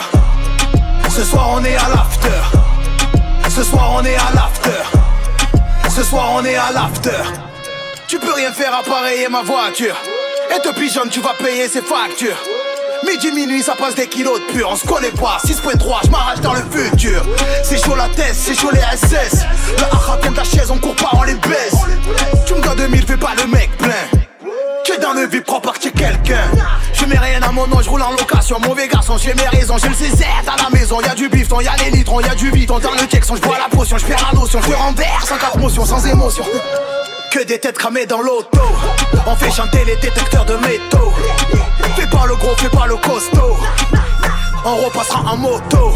Ce 1.09 1.23
soir 1.23 1.49
on 1.53 1.63
est 1.63 1.75
à 1.75 1.89
l'after. 1.89 2.59
Ce 3.49 3.63
soir 3.63 3.91
on 3.95 4.05
est 4.05 4.15
à 4.15 4.31
l'after. 4.33 4.83
Ce 5.89 6.03
soir 6.03 6.31
on 6.33 6.45
est 6.45 6.55
à 6.55 6.71
l'after. 6.73 7.23
Tu 8.07 8.19
peux 8.19 8.33
rien 8.33 8.51
faire 8.53 8.73
appareiller 8.73 9.27
ma 9.27 9.41
voiture. 9.41 9.95
Et 10.55 10.61
te 10.61 10.73
pigeonne, 10.73 11.09
tu 11.09 11.21
vas 11.21 11.33
payer 11.33 11.67
ses 11.67 11.81
factures. 11.81 12.37
Midi, 13.05 13.31
minuit, 13.31 13.61
ça 13.61 13.75
passe 13.75 13.95
des 13.95 14.07
kilos 14.07 14.39
de 14.39 14.53
pur. 14.53 14.69
On 14.71 14.75
se 14.75 14.85
connaît 14.85 15.11
pas, 15.11 15.37
6.3, 15.45 16.05
je 16.05 16.09
m'arrache 16.09 16.39
dans 16.39 16.53
le 16.53 16.63
futur. 16.71 17.23
C'est 17.63 17.83
chaud 17.83 17.95
la 17.95 18.07
tête, 18.09 18.33
c'est 18.33 18.55
chaud 18.55 18.71
les 18.71 18.79
SS. 18.79 19.43
La 19.79 19.87
hacha 19.87 20.17
vient 20.21 20.31
de 20.31 20.37
la 20.37 20.43
chaise, 20.43 20.71
on 20.71 20.77
court 20.77 20.95
pas, 20.95 21.09
on 21.13 21.23
les 21.23 21.35
baisse. 21.35 21.75
Tu 22.45 22.53
me 22.53 22.61
dois 22.61 22.75
2000, 22.75 23.05
fais 23.05 23.17
pas 23.17 23.33
le 23.37 23.47
mec 23.47 23.75
plein. 23.77 24.14
Dans 25.01 25.13
le 25.13 25.27
vie 25.27 25.41
propre, 25.41 25.73
que 25.73 25.89
quelqu'un. 25.89 26.45
Je 26.93 27.05
mets 27.05 27.17
rien 27.17 27.41
à 27.41 27.51
mon 27.51 27.67
nom, 27.67 27.81
je 27.81 27.89
roule 27.89 28.01
en 28.01 28.11
location. 28.11 28.59
Mauvais 28.59 28.87
garçon, 28.87 29.17
j'ai 29.17 29.33
mes 29.33 29.47
raisons. 29.47 29.77
J'ai 29.77 29.89
le 29.89 29.93
CZ 29.93 30.23
à 30.47 30.63
la 30.63 30.69
maison. 30.69 31.01
Y'a 31.01 31.13
du 31.13 31.27
bifton, 31.27 31.59
y'a 31.59 31.75
les 31.83 31.91
litrons, 31.91 32.21
y'a 32.21 32.33
du 32.33 32.49
biton. 32.51 32.79
Dans 32.79 32.91
le 32.91 33.05
Texon, 33.07 33.35
je 33.35 33.41
bois 33.41 33.57
la 33.57 33.75
potion, 33.75 33.97
je 33.97 34.05
perds 34.05 34.25
la 34.31 34.39
notion. 34.39 34.59
Je 34.61 34.73
renverse 34.73 35.27
sans 35.27 35.37
quatre 35.37 35.57
motions, 35.57 35.85
sans 35.85 36.05
émotion. 36.05 36.45
Que 37.31 37.43
des 37.43 37.59
têtes 37.59 37.77
cramées 37.77 38.05
dans 38.05 38.21
l'auto. 38.21 38.61
On 39.27 39.35
fait 39.35 39.51
chanter 39.51 39.83
les 39.85 39.97
détecteurs 39.97 40.45
de 40.45 40.55
métaux. 40.55 41.13
Fais 41.95 42.07
pas 42.07 42.25
le 42.25 42.35
gros, 42.35 42.55
fais 42.57 42.69
pas 42.69 42.87
le 42.87 42.95
costaud. 42.95 43.57
On 44.63 44.75
repassera 44.77 45.19
en 45.31 45.37
moto. 45.37 45.93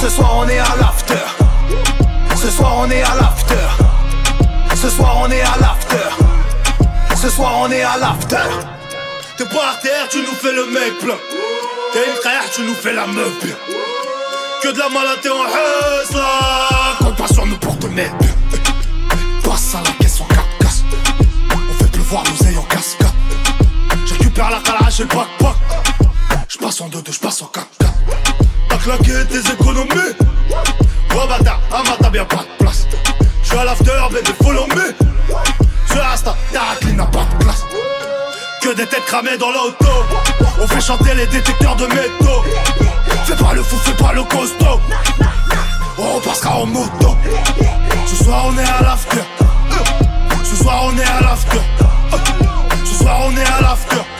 Ce 0.00 0.08
soir 0.08 0.32
on 0.36 0.48
est 0.48 0.58
à 0.58 0.76
l'after. 0.80 1.14
Ce 2.36 2.50
soir 2.50 2.74
on 2.78 2.90
est 2.90 3.02
à 3.02 3.14
l'after. 3.16 3.54
Ce 4.76 4.88
soir 4.88 5.16
on 5.22 5.30
est 5.30 5.42
à 5.42 5.58
l'after. 5.60 6.21
Ce 7.22 7.28
soir 7.28 7.52
on 7.60 7.70
est 7.70 7.82
à 7.82 7.98
l'after. 7.98 8.50
T'es 9.36 9.44
par 9.44 9.78
terre, 9.80 10.08
tu 10.10 10.18
nous 10.22 10.34
fais 10.34 10.50
le 10.50 10.66
mec 10.66 10.98
plein. 10.98 11.14
T'es 11.92 12.04
une 12.10 12.16
frère, 12.16 12.42
tu 12.52 12.62
nous 12.62 12.74
fais 12.74 12.92
la 12.92 13.06
meuf 13.06 13.38
bien. 13.44 13.54
Que 14.60 14.72
de 14.72 14.78
la 14.80 14.88
maladie 14.88 15.28
en 15.28 17.12
pas 17.12 17.28
sur 17.32 17.46
nous 17.46 17.56
pour 17.58 17.78
te 17.78 17.86
mettre 17.86 18.16
bien. 18.16 18.34
Passe 19.44 19.76
à 19.76 19.82
la 19.84 19.92
caisse 20.00 20.20
en 20.20 20.24
4 20.24 20.40
casse. 20.58 20.82
On 21.70 21.74
fait 21.74 21.92
pleuvoir 21.92 22.24
nous 22.24 22.58
en 22.58 22.62
cascade. 22.62 23.06
Je 24.04 24.14
récupère 24.14 24.50
la 24.50 24.58
calage 24.58 24.98
et 24.98 25.04
le 25.04 25.08
bac 25.08 25.28
bac. 25.38 25.54
Je 26.48 26.58
passe 26.58 26.80
en 26.80 26.88
2-2, 26.88 27.12
je 27.12 27.20
passe 27.20 27.40
en 27.42 27.46
4 27.46 27.66
4 27.78 27.92
T'as 28.68 28.78
claqué 28.78 29.12
tes 29.30 29.52
économies. 29.52 30.16
Oh 31.14 31.28
bâtard, 31.28 31.60
à 31.72 31.88
ma 31.88 31.96
table 31.98 32.16
y'a 32.16 32.24
pas 32.24 32.38
de 32.38 32.64
place. 32.64 32.88
J'suis 33.44 33.58
à 33.58 33.64
l'after, 33.64 33.92
baby, 34.10 34.32
follow 34.42 34.66
me. 34.66 34.92
Sur 35.92 36.06
Insta, 36.06 36.34
ta 36.52 36.90
n'a 36.92 37.04
pas 37.04 37.24
de 37.24 37.44
classe. 37.44 37.64
Que 38.62 38.74
des 38.74 38.86
têtes 38.86 39.04
cramées 39.06 39.36
dans 39.36 39.50
l'auto. 39.50 39.92
On 40.58 40.66
fait 40.66 40.80
chanter 40.80 41.14
les 41.14 41.26
détecteurs 41.26 41.76
de 41.76 41.86
métaux. 41.86 42.42
Fais 43.26 43.36
pas 43.36 43.52
le 43.52 43.62
fou, 43.62 43.76
fais 43.76 44.02
pas 44.02 44.12
le 44.14 44.22
costaud. 44.24 44.80
On 45.98 46.14
repassera 46.14 46.60
en 46.60 46.66
moto. 46.66 47.16
Ce 48.06 48.24
soir 48.24 48.44
on 48.46 48.58
est 48.58 48.62
à 48.62 48.82
l'after. 48.82 49.22
Ce 50.42 50.56
soir 50.56 50.82
on 50.84 50.96
est 50.96 51.04
à 51.04 51.20
l'after. 51.20 51.60
Ce 52.84 52.94
soir 52.94 53.18
on 53.26 53.36
est 53.36 53.44
à 53.44 53.60
l'after. 53.60 54.11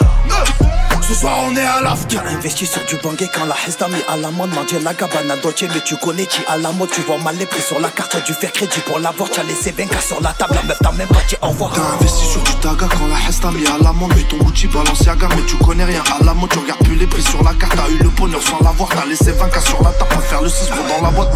Ce 1.13 1.19
soir 1.19 1.41
on 1.47 1.55
est 1.55 1.61
à. 1.61 1.95
T'as 2.09 2.27
investi 2.31 2.65
sur 2.65 2.83
du 2.87 2.97
bangé 2.97 3.29
quand 3.35 3.45
la 3.45 3.55
Hesta 3.69 3.87
mis 3.87 4.03
à 4.09 4.17
la 4.17 4.31
mode. 4.31 4.49
Manger 4.55 4.81
la 4.81 4.95
gabana 4.95 5.37
Dolce, 5.37 5.65
mais 5.69 5.83
tu 5.85 5.95
connais 5.97 6.25
qui 6.25 6.41
à 6.49 6.57
la 6.57 6.73
mode. 6.73 6.89
Tu 6.91 7.03
vois 7.03 7.19
mal 7.19 7.37
les 7.37 7.45
prix 7.45 7.61
sur 7.61 7.79
la 7.81 7.91
carte, 7.91 8.13
t'as 8.13 8.21
dû 8.21 8.33
faire 8.33 8.51
crédit 8.51 8.81
pour 8.87 8.99
l'avoir. 8.99 9.29
T'as 9.29 9.43
laissé 9.43 9.73
20 9.73 10.01
sur 10.01 10.23
la 10.23 10.33
table, 10.33 10.55
la 10.55 10.63
meuf 10.63 10.79
t'as 10.81 10.93
même 10.93 11.09
pas 11.09 11.21
dit 11.29 11.37
au 11.43 11.49
revoir. 11.49 11.73
T'as 11.75 11.83
investi 11.83 12.25
sur 12.25 12.43
du 12.43 12.55
taga 12.55 12.87
quand 12.91 13.07
la 13.09 13.29
Hesta 13.29 13.51
mis 13.51 13.67
à 13.67 13.77
la 13.77 13.93
mode. 13.93 14.13
Mais 14.17 14.23
ton 14.23 14.39
Gucci 14.39 14.69
Balenciaga, 14.69 15.29
mais 15.37 15.45
tu 15.47 15.57
connais 15.57 15.85
rien 15.85 16.03
à 16.19 16.25
la 16.25 16.33
mode. 16.33 16.49
Tu 16.49 16.61
regardes 16.61 16.83
plus 16.83 16.97
les 16.97 17.07
prix 17.07 17.23
sur 17.23 17.43
la 17.45 17.53
carte. 17.53 17.77
T'as 17.77 17.91
eu 17.91 17.99
le 17.99 18.09
bonheur 18.09 18.41
sans 18.43 18.61
l'avoir. 18.65 18.89
T'as 18.89 19.05
laissé 19.05 19.33
20 19.33 19.61
sur 19.61 19.83
la 19.83 19.91
table 19.91 20.09
pour 20.09 20.23
faire 20.23 20.41
le 20.41 20.49
6 20.49 20.71
dans 20.71 21.05
la 21.05 21.11
boîte. 21.11 21.31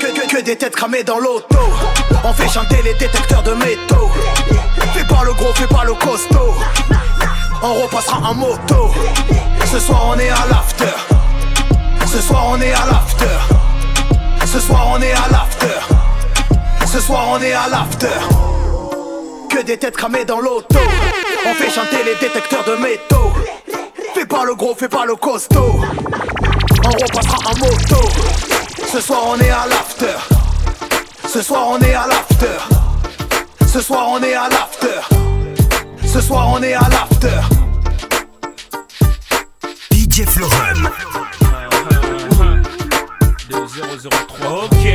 Que, 0.00 0.06
que, 0.06 0.36
que 0.36 0.40
des 0.40 0.54
têtes 0.54 0.76
cramées 0.76 1.02
dans 1.02 1.18
l'auto. 1.18 1.58
On 2.22 2.32
fait 2.32 2.48
chanter 2.48 2.80
les 2.84 2.94
détecteurs 2.94 3.42
de 3.42 3.54
métaux. 3.54 4.08
Fais 4.94 5.04
pas 5.04 5.24
le 5.24 5.32
gros, 5.32 5.52
fais 5.52 5.66
pas 5.66 5.82
le 5.82 5.94
costaud. 5.94 6.54
On 7.64 7.74
repassera 7.74 8.18
en 8.28 8.34
moto. 8.34 8.90
Ce 9.70 9.78
soir 9.78 10.08
on 10.08 10.18
est 10.18 10.30
à 10.30 10.46
l'after. 10.50 10.92
Ce 12.06 12.20
soir 12.20 12.46
on 12.50 12.60
est 12.60 12.72
à 12.72 12.86
l'after. 12.86 13.38
Ce 14.44 14.58
soir 14.58 14.88
on 14.92 15.00
est 15.00 15.12
à 15.12 15.28
l'after. 15.30 15.78
Ce 16.84 17.00
soir 17.00 17.28
on 17.30 17.40
est 17.40 17.52
à 17.52 17.68
l'after. 17.68 18.08
Que 19.48 19.62
des 19.62 19.78
têtes 19.78 19.96
cramées 19.96 20.24
dans 20.24 20.40
l'auto. 20.40 20.80
On 21.46 21.54
fait 21.54 21.70
chanter 21.70 22.02
les 22.04 22.16
détecteurs 22.16 22.64
de 22.64 22.74
métaux. 22.82 23.32
Fais 24.12 24.26
pas 24.26 24.44
le 24.44 24.56
gros, 24.56 24.74
fais 24.74 24.88
pas 24.88 25.06
le 25.06 25.14
costaud. 25.14 25.80
On 26.84 26.90
repassera 26.90 27.38
en 27.48 27.56
moto. 27.58 28.08
Ce 28.92 29.00
soir 29.00 29.20
on 29.28 29.38
est 29.38 29.50
à 29.50 29.66
l'after. 29.68 30.18
Ce 31.28 31.40
soir 31.40 31.68
on 31.68 31.78
est 31.78 31.94
à 31.94 32.08
l'after. 32.08 32.58
Ce 33.72 33.80
soir 33.80 34.08
on 34.08 34.20
est 34.20 34.34
à 34.34 34.48
l'after. 34.48 35.00
Ce 36.12 36.20
soir 36.20 36.48
on 36.48 36.62
est 36.62 36.74
à 36.74 36.88
l'after. 36.90 37.51
DJ 40.22 40.26
Florum. 40.26 40.90
2003. 43.48 44.64
Ok. 44.64 44.86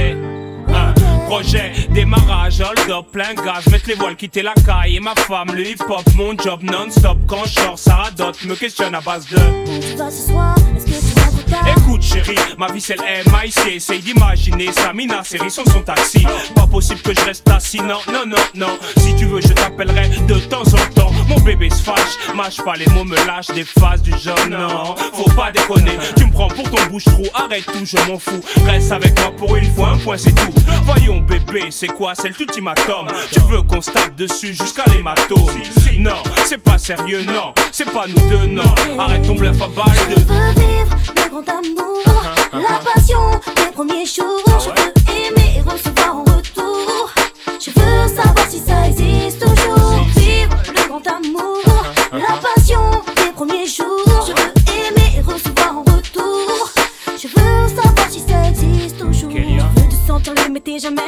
Un 0.70 0.94
projet, 1.26 1.72
démarrage, 1.90 2.62
hold 2.62 2.90
up, 2.90 3.06
plein 3.12 3.34
gaz, 3.34 3.68
mettre 3.68 3.88
les 3.90 3.96
voiles, 3.96 4.16
quitter 4.16 4.42
la 4.42 4.54
caille 4.54 4.98
et 4.98 5.00
ma 5.00 5.16
femme, 5.16 5.54
le 5.54 5.68
hip 5.68 5.82
hop, 5.90 6.04
mon 6.16 6.38
job 6.38 6.62
non-stop. 6.64 7.18
Quand 7.28 7.46
je 7.46 7.60
sors, 7.60 7.80
ça 7.80 7.96
radote, 7.96 8.44
me 8.46 8.56
questionne 8.56 8.96
à 8.96 9.02
base 9.02 9.28
de. 9.28 9.38
Tu 9.82 9.98
vas 9.98 10.12
ce 10.12 10.28
soir, 10.28 10.56
est-ce 10.76 10.86
que 10.86 10.92
tu 10.92 11.17
Écoute 11.78 12.02
chérie, 12.02 12.38
ma 12.58 12.72
vie 12.72 12.82
c'est 12.82 12.96
le 12.96 13.32
MIC 13.32 13.76
Essaye 13.76 14.00
d'imaginer 14.00 14.72
Samina, 14.72 15.24
série 15.24 15.52
sans 15.52 15.66
son 15.66 15.82
taxi. 15.82 16.26
Pas 16.56 16.68
possible 16.68 17.02
que 17.02 17.14
je 17.14 17.22
reste 17.26 17.50
assis, 17.50 17.82
non, 17.82 18.00
non, 18.12 18.26
non, 18.26 18.38
non. 18.56 18.80
Si 18.98 19.16
tu 19.16 19.26
veux 19.26 19.42
je 19.42 19.54
t'appellerai 19.54 20.10
de 20.28 20.36
temps 20.36 20.62
en 20.62 20.94
temps. 20.94 21.12
Mon 21.28 21.40
bébé 21.40 21.70
se 21.70 21.84
fâche, 21.84 22.18
mâche 22.36 22.58
pas 22.64 22.76
les 22.76 22.88
mots, 22.88 23.04
me 23.04 23.16
lâche 23.28 23.48
des 23.48 23.66
phases 23.66 24.02
du 24.02 24.12
genre 24.12 24.38
Non, 24.50 24.96
faut 25.14 25.30
pas 25.32 25.52
déconner, 25.52 25.98
tu 26.16 26.26
me 26.26 26.32
prends 26.32 26.48
pour 26.48 26.70
ton 26.70 26.86
bouche-trou. 26.90 27.26
Arrête 27.34 27.66
tout, 27.66 27.86
je 27.86 27.98
m'en 28.10 28.18
fous, 28.18 28.42
reste 28.66 28.92
avec 28.92 29.20
moi 29.20 29.32
pour 29.36 29.56
une 29.56 29.74
fois, 29.74 29.90
un 29.90 29.98
point 29.98 30.18
c'est 30.18 30.34
tout. 30.34 30.54
Voyons 30.84 31.20
bébé, 31.20 31.66
c'est 31.70 31.88
quoi, 31.88 32.14
c'est 32.16 32.38
l'ultimatum 32.38 33.08
Tu 33.32 33.40
veux 33.42 33.62
qu'on 33.62 33.82
se 33.82 33.92
tape 33.92 34.16
dessus 34.16 34.54
jusqu'à 34.54 34.84
l'hématome. 34.94 35.48
Non, 36.00 36.22
c'est 36.46 36.60
pas 36.62 36.78
sérieux, 36.78 37.24
non, 37.24 37.54
c'est 37.72 37.92
pas 37.92 38.06
nous 38.08 38.30
deux, 38.30 38.46
non. 38.48 38.64
Arrête 39.00 39.24
ton 39.26 39.36
bluff 39.36 39.62
à 39.62 39.68
balle 39.68 39.98
Je 41.06 41.30
grand 41.42 41.60
amour, 41.60 42.04
la 42.54 42.80
passion 42.80 43.32
des 43.56 43.72
premiers 43.72 44.06
jours. 44.06 44.44
Je 44.60 44.70
veux 44.70 45.28
aimer 45.28 45.58
et 45.58 45.62
recevoir 45.62 46.18
en 46.18 46.24
retour. 46.24 47.12
Je 47.60 47.70
veux 47.72 48.08
savoir 48.08 48.50
si 48.50 48.60
ça 48.60 48.88
existe 48.88 49.40
toujours. 49.40 50.04
Vivre 50.16 50.58
le 50.68 50.88
grand 50.88 51.06
amour, 51.08 51.62
la 52.12 52.38
passion 52.38 52.80
des 53.18 53.32
premiers 53.34 53.68
jours. 53.68 54.26
Je 54.28 54.32
veux 54.32 54.88
aimer 54.88 55.18
et 55.18 55.22
recevoir 55.22 55.78
en 55.78 55.82
retour. 55.82 56.70
Je 57.06 57.28
veux 57.28 57.68
savoir 57.68 58.10
si 58.10 58.22
ça 58.22 58.50
existe 58.50 58.98
toujours. 58.98 59.32
Je 59.32 59.82
veux 59.82 59.90
te 59.90 60.08
sentir 60.08 60.34
mais 60.52 60.60
t'es 60.60 60.80
jamais 60.80 61.02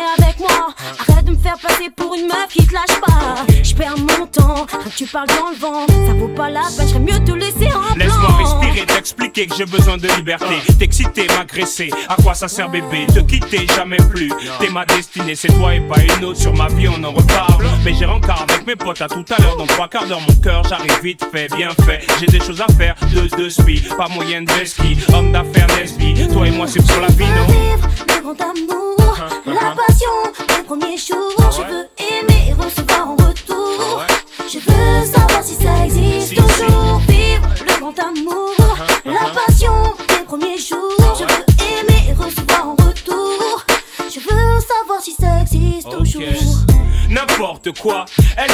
faire 1.60 1.70
passer 1.70 1.90
pour 1.96 2.16
une 2.16 2.28
meuf 2.28 2.48
qui 2.50 2.66
te 2.66 2.74
lâche 2.74 3.00
pas. 3.02 3.46
Je 3.64 3.74
perds 3.74 3.98
mon 3.98 4.26
temps, 4.28 4.66
quand 4.70 4.96
tu 4.96 5.06
parles 5.06 5.28
dans 5.28 5.50
le 5.50 5.56
vent. 5.56 5.88
Ça 6.08 6.14
vaut 6.14 6.28
pas 6.30 6.50
la 6.50 6.62
peine, 6.76 6.88
j'aurais 6.88 7.00
mieux 7.00 7.24
te 7.24 7.32
laisser 7.32 7.74
en 7.74 7.82
plan. 7.82 7.96
Laisse-moi 7.98 8.38
respirer, 8.38 8.86
t'expliquer 8.86 9.48
que 9.48 9.56
j'ai 9.56 9.66
besoin 9.66 9.98
de 9.98 10.08
liberté. 10.16 10.56
T'exciter, 10.78 11.28
m'agresser, 11.38 11.90
à 12.08 12.16
quoi 12.16 12.34
ça 12.34 12.48
sert 12.48 12.70
bébé 12.70 13.08
Te 13.14 13.20
quitter, 13.20 13.68
jamais 13.76 13.98
plus? 14.10 14.32
T'es 14.60 14.70
ma 14.70 14.86
destinée, 14.86 15.36
c'est 15.36 15.50
toi 15.50 15.76
et 15.76 15.82
pas 15.82 16.00
une 16.02 16.26
autre. 16.26 16.40
Sur 16.40 16.54
ma 16.56 16.68
vie, 16.68 16.88
on 16.88 17.04
en 17.04 17.12
reparle. 17.12 17.66
Mais 17.84 17.94
j'ai 17.94 18.06
rencard 18.06 18.46
avec 18.50 18.66
mes 18.66 18.76
potes 18.76 19.02
à 19.02 19.08
tout 19.08 19.26
à 19.30 19.42
l'heure. 19.42 19.58
Dans 19.58 19.68
trois 19.68 19.88
quarts 19.88 20.08
d'heure, 20.08 20.22
mon 20.22 20.36
cœur, 20.36 20.64
j'arrive 20.64 21.00
vite 21.04 21.26
fait, 21.32 21.48
bien 21.56 21.70
fait. 21.86 22.06
J'ai 22.20 22.28
des 22.28 22.40
choses 22.40 22.62
à 22.62 22.68
faire, 22.74 22.96
de 23.14 23.28
deux 23.36 23.50
spi. 23.50 23.82
Pas 23.98 24.08
moyen 24.08 24.44
de 24.44 24.66
ski, 24.66 24.98
homme 25.14 25.32
d'affaires, 25.32 25.68
lesbi. 25.78 26.28
Toi 26.32 26.48
et 26.48 26.52
moi, 26.52 26.68
c'est 26.68 26.86
sur 26.86 27.02
la 27.02 27.08
vie, 27.08 27.26
non 27.26 27.46
vivre 27.48 27.88
le 28.08 28.22
grand 28.22 28.42
amour, 28.42 28.99
la 29.46 29.76
passion 29.76 30.08
des 30.48 30.64
premiers 30.64 30.98
jours. 30.98 31.52
Je 31.52 31.62
veux 31.62 31.88
aimer 31.98 32.50
et 32.50 32.54
recevoir 32.54 33.10
en 33.10 33.16
retour. 33.16 34.04
Je 34.52 34.60
veux 34.60 35.06
savoir 35.06 35.44
si 35.44 35.56
ça 35.56 35.86
existe 35.86 36.36
toujours. 36.36 37.00
Vivre 37.08 37.48
le 37.68 37.80
grand 37.80 38.00
amour, 38.00 38.56
la 39.06 39.30
passion 39.34 39.74
des 40.08 40.24
premiers 40.26 40.58
jours. 40.58 41.16
Je 41.18 41.24
veux 41.24 41.46
aimer 41.80 42.10
et 42.10 42.14
recevoir 42.14 42.70
en 42.70 42.72
retour. 42.72 43.66
Je 44.10 44.20
veux 44.20 44.60
savoir 44.62 45.02
si 45.02 45.14
ça 45.14 45.42
existe 45.42 45.90
toujours. 45.90 46.66
n'importe 47.10 47.78
quoi. 47.80 48.06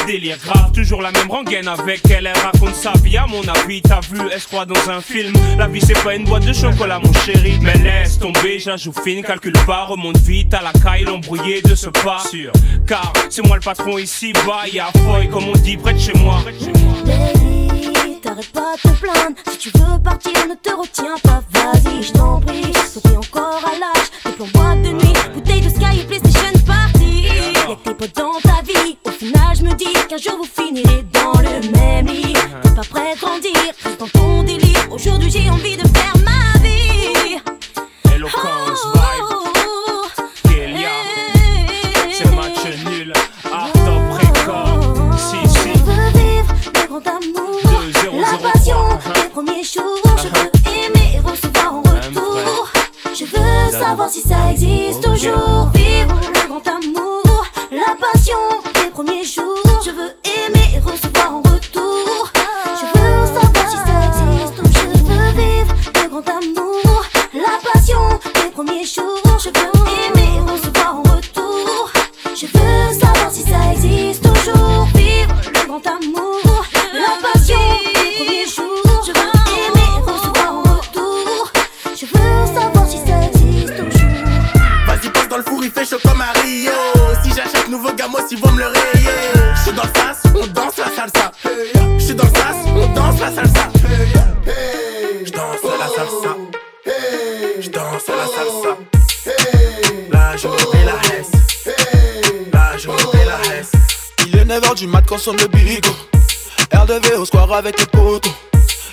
Délire 0.06 0.38
grave, 0.38 0.72
toujours 0.72 1.02
la 1.02 1.12
même 1.12 1.30
rengaine 1.30 1.68
avec 1.68 2.02
elle. 2.12 2.28
Elle 2.28 2.38
raconte 2.38 2.76
sa 2.76 2.94
vie, 3.04 3.18
à 3.18 3.26
mon 3.26 3.42
avis, 3.48 3.82
t'as 3.82 4.02
vu, 4.02 4.20
elle 4.32 4.40
se 4.40 4.48
croit 4.48 4.66
dans 4.66 4.90
un 4.90 5.02
film. 5.02 5.34
La 5.58 5.68
vie 5.68 5.82
c'est 5.82 6.02
pas 6.04 6.16
une 6.16 6.26
boîte 6.26 6.46
de 6.46 6.54
chocolat, 6.54 7.00
mon 7.00 7.12
chéri. 7.12 7.58
Mais 7.62 7.74
laisse 7.76 8.20
tomber, 8.20 8.60
j'ajoute 8.60 9.00
fine, 9.04 9.24
calcule 9.24 9.58
pas, 9.66 9.86
remonte 9.86 10.18
vite 10.18 10.54
à 10.54 10.62
la 10.62 10.74
caille, 10.74 11.06
l'embrouillé 11.06 11.62
de 11.64 11.74
ce 11.74 11.90
pas. 11.90 12.20
Sûr, 12.30 12.52
car 12.88 13.14
c'est 13.30 13.46
moi 13.46 13.56
le 13.56 13.62
patron 13.62 13.98
ici, 13.98 14.32
bas, 14.46 14.68
y'a 14.72 14.92
Foy, 15.06 15.28
comme 15.30 15.50
on 15.50 15.54
dit, 15.54 15.78
près 15.78 15.94
de 15.94 16.00
chez 16.00 16.14
moi. 16.14 16.40
Baby, 17.06 18.20
t'arrêtes 18.22 18.52
pas 18.52 18.76
de 18.76 18.82
te 18.82 19.02
plaindre. 19.02 19.36
Si 19.52 19.58
tu 19.58 19.70
veux 19.70 20.00
partir, 20.04 20.34
ne 20.48 20.54
te 20.54 20.72
retiens 20.72 21.16
pas, 21.24 21.42
vas-y, 21.52 22.04
je 22.04 22.12
t'en 22.12 22.40
prie. 22.42 22.62
T'es 22.72 23.18
encore 23.18 23.62
à 23.66 23.72
l'âge, 23.80 24.10
des 24.26 24.32
plans 24.32 24.48
boîte 24.54 24.82
de 24.84 24.90
nuit, 24.90 25.14
bouteille 25.34 25.62
de 25.62 25.70
Sky 25.70 26.00
et 26.00 26.04
PlayStation 26.04 26.60
Party. 26.66 27.24
Y'a 27.24 27.76
tes 27.84 27.94
potes 27.94 28.16
dans 28.16 28.40
qu'un 30.16 30.22
jour 30.22 30.38
vous 30.38 30.64
finirez 30.64 31.04
dans 31.12 31.40
le 31.40 31.72
même 31.72 32.08
lit. 32.08 32.34
T'es 32.62 32.70
pas 32.76 32.82
prêt 32.90 33.12
à 33.12 33.16
grandir, 33.16 33.52
reste 33.84 34.00
dans 34.00 34.08
ton 34.08 34.44
délire. 34.44 34.88
Aujourd'hui, 34.92 35.30
j'ai 35.32 35.50
envie 35.50 35.78
de 35.78 35.88
faire 35.88 36.14
ma 36.24 36.60
vie. 36.60 37.38
Eloquence, 38.14 38.86
vibe, 38.94 40.50
Kélia. 40.50 40.90
C'est 42.14 42.36
match 42.36 42.66
nul, 42.86 43.14
art 43.52 43.72
record. 44.12 45.18
Si, 45.18 45.50
si. 45.50 45.70
Je 45.74 45.84
veux 45.84 46.10
vivre 46.20 46.54
le 46.74 46.88
grand 46.88 47.08
amour, 47.08 47.60
la 48.14 48.52
passion, 48.52 48.78
les 49.16 49.30
premiers 49.30 49.64
jours. 49.64 50.18
Je 50.18 50.28
veux 50.28 50.52
aimer 50.86 51.16
et 51.16 51.20
recevoir 51.20 51.74
en 51.74 51.82
retour. 51.82 52.72
Je 53.14 53.26
veux 53.26 53.72
savoir 53.72 54.10
si 54.10 54.22
ça 54.22 54.52
existe 54.52 55.02
toujours. 55.02 55.75
Avec 107.56 107.80
les 107.80 107.86
potos. 107.86 108.32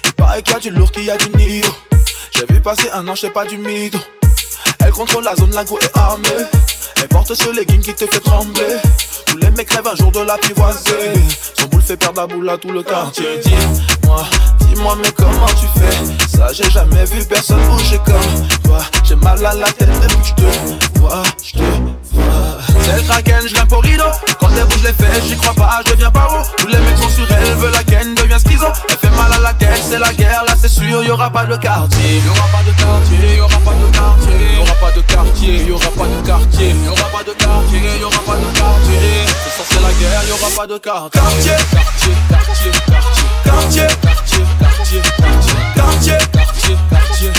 Il 0.04 0.12
paraît 0.12 0.42
qu'il 0.42 0.54
y 0.54 0.57
a 0.57 0.61
du 0.61 0.71
lourd, 0.71 0.90
qu'il 0.92 1.04
y 1.04 1.11
a 1.11 1.16
du 1.16 1.28
nido. 1.37 1.69
J'ai 2.31 2.47
vu 2.49 2.61
passer 2.61 2.88
un 2.92 3.07
an, 3.09 3.14
j'sais 3.14 3.31
pas 3.31 3.45
du 3.45 3.59
mytho. 3.59 3.99
Elle 4.85 4.92
contrôle 4.92 5.25
la 5.25 5.35
zone, 5.35 5.52
la 5.52 5.64
go 5.64 5.78
est 5.83 5.97
armée. 5.97 6.28
Elle 6.97 7.09
porte 7.09 7.35
ce 7.35 7.50
legging 7.50 7.81
qui 7.81 7.95
te 7.95 8.07
fait 8.07 8.21
trembler. 8.21 8.76
Tous 9.26 9.37
les 9.37 9.50
mecs 9.50 9.71
rêvent 9.71 9.88
un 9.88 9.97
jour 9.97 10.12
de 10.12 10.21
l'apprivoiser. 10.21 11.12
Son 11.59 11.66
boule 11.66 11.83
fait 11.83 11.97
perdre 11.97 12.21
la 12.21 12.26
boule 12.26 12.49
à 12.49 12.57
tout 12.57 12.71
le 12.71 12.82
quartier. 12.82 13.41
Dis-moi, 13.45 14.25
dis-moi, 14.60 14.97
mais 15.02 15.10
comment 15.13 15.47
tu 15.47 15.67
fais? 15.80 16.37
Ça, 16.37 16.52
j'ai 16.52 16.71
jamais 16.71 17.04
vu 17.04 17.25
personne 17.25 17.63
bouger 17.69 17.99
comme 18.04 18.60
toi. 18.63 18.78
J'ai 19.04 19.17
mal 19.17 19.45
à 19.45 19.54
la 19.54 19.73
tête 19.73 19.91
depuis 20.02 20.34
que 20.34 20.43
je 20.43 20.89
te 20.95 20.99
vois, 21.00 21.23
je 21.43 21.52
te 21.52 21.65
vois. 22.13 22.72
C'est 22.82 22.97
le 22.97 23.02
kraken, 23.02 23.42
je 23.47 23.62
pour 23.66 23.82
rideau. 23.82 24.04
Quand 24.40 24.49
elle 24.56 24.64
bouge 24.66 24.82
les 24.82 24.92
fesses, 24.92 25.25
j'y 25.28 25.36
crois 25.36 25.54
pas, 25.54 25.80
je 25.86 25.92
deviens 25.92 26.10
paro. 26.10 26.42
Tous 26.58 26.66
les 26.66 26.78
mecs 26.78 26.99
sont 26.99 27.08
sur 27.08 27.26
elle, 27.30 27.54
veut 27.54 27.71
la 27.71 27.82
ken, 27.84 28.14
devient 28.14 28.38
schizo. 28.45 28.66
Elle 28.88 28.97
fait 28.97 29.16
mal 29.16 29.32
à 29.32 29.38
la 29.40 29.52
tête, 29.54 29.82
c'est 29.88 29.99
la 29.99 30.12
guerre, 30.12 30.45
là 30.47 30.54
c'est 30.60 30.68
sûr, 30.68 31.02
y'aura 31.04 31.30
pas 31.30 31.45
de 31.45 31.56
quartier. 31.56 32.21
Y'aura 32.26 32.49
pas 32.52 32.62
de 32.66 32.73
quartier, 32.76 33.36
y'aura 33.36 33.58
pas 33.58 33.75
de 33.75 33.97
quartier. 33.97 34.56
Y'aura 34.56 34.75
pas 34.75 34.90
de 34.90 35.00
quartier, 35.02 35.64
y'aura 35.64 35.90
pas 35.90 36.06
de 36.06 36.26
quartier. 36.26 36.75
Y'aura 36.84 37.08
pas 37.12 37.23
de 37.25 37.32
quartier, 37.32 38.00
y'aura 38.00 38.18
pas 38.26 38.36
de 38.36 38.58
quartier. 38.58 39.00
Ce 39.26 39.50
soir 39.56 39.66
c'est 39.71 39.80
la 39.80 39.92
guerre, 40.00 40.23
y'aura 40.28 40.50
pas 40.56 40.66
de 40.66 40.78
quartier. 40.78 41.21
Quartier, 41.21 41.56
quartier, 41.71 42.14
quartier, 42.28 42.73
quartier. 42.84 43.26
Quartier, 43.45 43.86
quartier, 44.02 44.45
quartier, 44.60 45.02
quartier. 45.18 45.62
Quartier, 45.75 46.18
quartier, 46.32 46.76
quartier, 46.90 47.30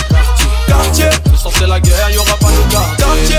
quartier. 0.68 1.10
Ce 1.32 1.38
soir 1.42 1.54
c'est 1.58 1.68
la 1.68 1.80
guerre, 1.80 2.10
y'aura 2.12 2.36
pas 2.38 2.50
de 2.50 2.72
quartier. 2.72 3.38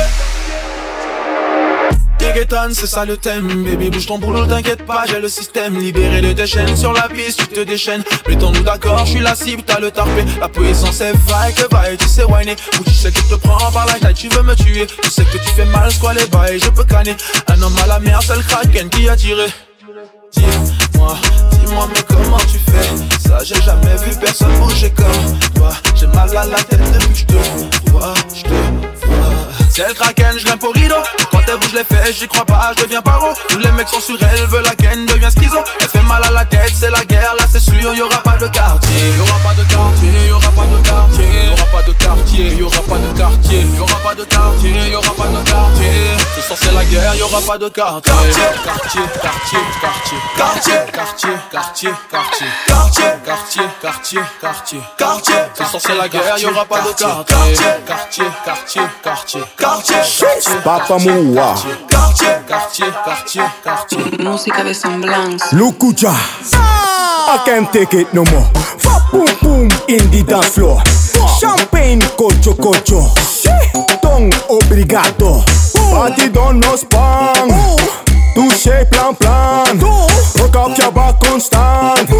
C'est 2.73 2.87
ça 2.87 3.05
le 3.05 3.17
thème. 3.17 3.65
Baby, 3.65 3.91
bouge 3.91 4.07
ton 4.07 4.19
boulot, 4.19 4.45
t'inquiète 4.47 4.85
pas, 4.85 5.05
j'ai 5.07 5.21
le 5.21 5.29
système. 5.29 5.79
Libéré 5.79 6.21
de 6.21 6.33
tes 6.33 6.47
chaînes 6.47 6.77
sur 6.77 6.93
la 6.93 7.09
piste, 7.09 7.39
tu 7.39 7.47
te 7.47 7.61
déchaînes. 7.61 8.03
Mettons-nous 8.29 8.63
d'accord, 8.63 9.07
je 9.07 9.13
suis 9.13 9.21
la 9.21 9.35
cible, 9.35 9.63
t'as 9.65 9.79
le 9.79 9.91
tarpé. 9.91 10.25
La 10.41 10.49
puissance 10.49 11.01
est 11.01 11.13
vaille, 11.29 11.55
que 11.55 11.67
vaille, 11.73 11.97
tu 11.97 12.09
sais 12.09 12.25
whiner. 12.25 12.57
Ou 12.79 12.85
tu 12.85 12.91
sais 12.93 13.13
que 13.13 13.19
je 13.19 13.35
te 13.35 13.41
prends 13.41 13.71
par 13.71 13.87
la 13.87 13.95
taille, 13.95 14.15
tu 14.15 14.29
veux 14.29 14.43
me 14.43 14.55
tuer. 14.55 14.87
Tu 14.87 15.11
sais 15.11 15.25
que 15.25 15.39
tu 15.39 15.49
fais 15.57 15.65
mal, 15.67 15.91
quoi 16.01 16.13
les 16.13 16.27
bails, 16.27 16.59
je 16.59 16.71
peux 16.71 16.85
canner. 16.85 17.17
Un 17.49 17.63
homme 17.63 17.77
à 17.83 17.87
la 17.87 18.01
mer, 18.01 18.21
c'est 18.27 18.37
le 18.37 18.43
kraken 18.43 18.89
qui 18.91 19.09
a 19.09 19.17
tiré. 19.17 19.47
Dis-moi, 20.33 21.17
dis-moi, 21.65 21.89
mais 21.95 22.03
comment 22.09 22.39
tu 22.39 22.59
fais? 22.59 23.29
Ça, 23.29 23.39
j'ai 23.45 23.61
jamais 23.63 23.97
vu 24.05 24.19
personne 24.21 24.53
bouger 24.59 24.91
comme 24.91 25.39
toi. 25.55 25.71
J'ai 25.95 26.09
mal 26.09 26.37
à 26.37 26.45
la 26.47 26.63
tête 26.63 26.81
depuis 26.93 27.15
je 27.15 27.27
te 27.27 27.91
vois, 27.91 28.15
je 28.35 28.43
te. 28.43 28.84
C'est 29.75 29.89
le 29.89 29.95
kraken, 29.95 30.39
je 30.39 30.53
pour 30.53 30.73
rideau. 30.73 30.95
Quand 31.33 31.41
elle 31.49 31.57
bouge 31.59 31.73
les 31.73 31.83
fesses, 31.83 32.17
j'y 32.21 32.29
crois 32.29 32.45
pas, 32.45 32.71
je 32.77 32.85
deviens 32.85 33.03
paro. 33.03 33.35
Tous 33.49 33.59
les 33.59 33.73
mecs 33.73 33.89
sont 33.89 33.99
sur 33.99 34.17
elle, 34.23 34.47
veut 34.47 34.63
la 34.63 34.71
ken, 34.71 35.05
devient 35.05 35.29
schizo. 35.37 35.59
Elle 35.81 35.89
fait 35.89 36.03
mal 36.03 36.23
à 36.23 36.31
la 36.31 36.45
tête, 36.45 36.71
c'est 36.73 36.91
la 36.91 37.05
guerre, 37.05 37.35
là 37.37 37.45
c'est 37.51 37.59
sûr, 37.59 37.93
y'aura 37.93 38.19
pas 38.19 38.37
de 38.37 38.47
quartier. 38.47 39.17
Y'aura 39.17 39.37
pas 39.43 39.55
de 39.55 39.65
quartier, 39.69 40.29
y'aura 40.29 40.49
pas 40.51 40.67
de 40.67 40.81
quartier. 40.81 41.47
Y'aura 41.49 41.65
pas 41.73 41.83
de 41.83 41.93
quartier, 41.93 42.55
y'aura 42.55 42.83
pas 42.83 42.99
de 42.99 43.19
quartier. 43.19 43.67
Y'aura 43.77 43.99
pas 43.99 44.15
de 44.15 44.25
quartier, 44.25 44.91
y'aura 44.93 45.11
pas 45.11 45.27
de 45.27 45.51
quartier. 45.51 45.93
Ce 46.37 46.43
soir 46.43 46.59
c'est 46.63 46.73
la 46.73 46.85
guerre, 46.85 47.15
y'aura 47.17 47.41
pas 47.41 47.59
de 47.59 47.69
quartier. 47.69 48.13
Quartier, 48.13 48.43
quartier, 48.63 49.01
quartier, 49.21 49.59
quartier. 49.81 50.19
Quartier, 50.37 50.73
quartier, 50.93 51.31
quartier, 51.51 51.91
quartier. 52.13 52.47
Quartier, 52.69 53.11
quartier, 53.27 54.21
quartier, 54.41 54.81
quartier. 54.97 55.35
Ce 55.59 55.65
soir 55.65 55.83
c'est 55.85 55.97
la 55.97 56.09
guerre, 56.09 56.39
y'aura 56.39 56.65
pas 56.65 56.81
de 56.83 56.93
quartier. 56.93 57.35
Quartier, 57.35 57.67
quartier, 57.87 58.25
quartier, 58.45 58.83
quartier. 59.03 59.43
Papa 60.63 60.99
Moua. 60.99 61.55
Quartier, 61.91 62.43
quartier, 62.47 62.93
quartier, 63.03 63.51
quartier. 63.63 64.23
Música 64.23 64.63
de 64.63 64.75
semblanza. 64.75 65.47
Lukucha. 65.53 66.13
I 66.53 67.39
can't 67.47 67.73
take 67.73 67.95
it 67.95 68.13
no 68.13 68.25
more. 68.27 68.45
Fa 68.79 69.01
boom 69.11 69.27
boom 69.41 69.69
in 69.89 70.11
the 70.11 70.23
dance 70.23 70.51
floor. 70.55 70.83
Champagne 71.41 72.03
cocho 72.19 72.55
cocho. 72.55 73.11
Ton 74.03 74.31
obrigado. 74.51 75.43
Party 75.91 76.29
don 76.29 76.61
no 76.61 76.77
span. 76.77 77.49
Touché 78.35 78.85
plan 78.91 79.15
plan. 79.15 79.79
Rock 80.41 80.57
off 80.57 80.79
your 80.79 80.93
back 80.93 81.19
constant. 81.21 82.11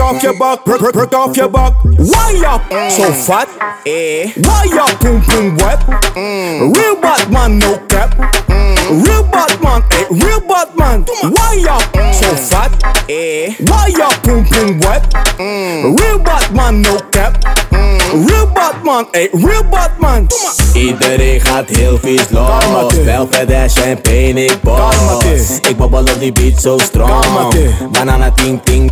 Off 0.00 0.22
your 0.22 0.38
rock 0.38 1.12
off 1.12 1.36
your 1.36 1.48
back. 1.48 1.74
Why 1.82 2.40
up 2.46 2.62
so 2.90 3.12
fat? 3.12 3.48
Eh. 3.84 4.32
Why 4.36 4.68
up 4.78 5.00
boom 5.00 5.20
boom 5.26 5.56
wet? 5.56 5.82
Real 6.16 6.96
bad 7.00 7.30
man 7.30 7.58
no 7.58 7.76
cap. 7.88 8.14
Real 8.88 9.24
bad 9.24 9.60
man, 9.60 9.82
eh. 9.90 10.06
Real 10.10 10.40
bad 10.40 10.74
man. 10.76 11.04
Why 11.22 11.64
up 11.68 12.14
so 12.14 12.34
fat? 12.36 12.72
Eh. 13.08 13.54
Why 13.66 13.92
up 14.00 14.22
boom 14.22 14.44
boom 14.44 14.78
wet? 14.80 15.04
Real 15.38 16.18
bad 16.18 16.54
man 16.54 16.80
no 16.80 16.98
cap. 17.10 17.42
Real 17.72 18.46
bad 18.46 18.84
man, 18.84 19.06
eh. 19.14 19.28
Real 19.34 19.64
bad 19.64 19.98
man. 19.98 20.26
Iedereen 20.74 21.40
gaat 21.40 21.68
heel 21.68 21.98
vies 21.98 22.30
los 22.30 23.26
verder 23.30 23.70
champagne, 23.70 24.44
ik 24.44 24.58
Kalmate. 24.64 25.58
Ik 25.62 25.76
babbel 25.76 26.00
op 26.00 26.16
die 26.18 26.32
beat 26.32 26.60
zo 26.60 26.78
strong. 26.78 27.24
Banana 27.90 28.30
ting 28.30 28.62
ting 28.62 28.90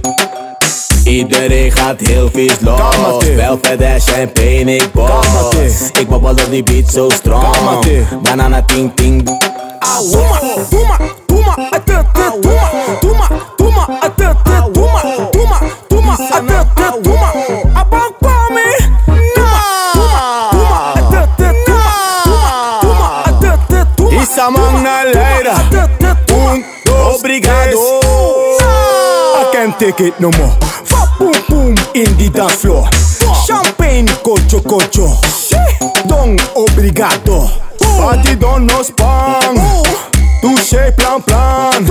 Iedereen 1.06 1.72
gaat 1.72 2.00
heel 2.00 2.28
vies 2.32 2.60
los. 2.60 2.78
Wel 2.78 3.36
Belvedere, 3.36 4.00
champagne, 4.00 4.74
ik 4.74 4.92
bos 4.92 5.90
Ik 6.00 6.08
babbel 6.08 6.30
op 6.30 6.50
die 6.50 6.62
beat 6.62 6.90
zo 6.92 7.10
strong. 7.10 7.56
Banana 8.22 8.62
ting 8.62 8.92
ting. 8.94 9.22
Doe 9.24 9.38
maar, 10.28 10.40
doe 10.70 10.86
maar, 10.86 11.00
doe 11.26 11.44
maar, 11.44 11.68
het 11.70 11.82
het 11.84 12.06
het 12.12 12.42
Doe 12.42 12.54
maar, 12.54 12.98
doe 13.00 13.16
maar, 13.16 13.28
doe 13.56 13.70
maar, 13.70 13.88
het 14.00 14.12
het 14.16 14.36
het 14.42 14.74
Doe 14.74 14.90
maar, 14.92 15.02
doe 15.30 15.46
maar, 15.46 15.60
doe 15.88 16.00
maar, 16.00 16.18
het 16.18 16.48
het 16.48 16.68
het 16.74 17.04
Doe 17.04 17.14
maar, 17.14 17.34
abang 17.74 18.14
kwame 18.18 18.76
Isamang 24.22 24.82
na 24.82 25.04
leira? 25.04 25.54
Obrigado. 27.14 28.00
I 29.38 29.50
can't 29.52 29.78
take 29.78 30.00
it 30.00 30.20
no 30.20 30.30
more. 30.30 30.56
indie 31.96 32.30
da 32.30 32.48
Flor 32.48 32.88
Champagne, 33.46 34.10
cocho, 34.22 34.60
cocho. 34.60 35.18
Don 36.06 36.36
obrigado. 36.54 37.50
Batidão 37.98 38.58
nos 38.60 38.90
pan 38.90 39.54
oh. 39.56 39.82
Touché, 40.40 40.92
plan, 40.92 41.20
plan. 41.22 41.84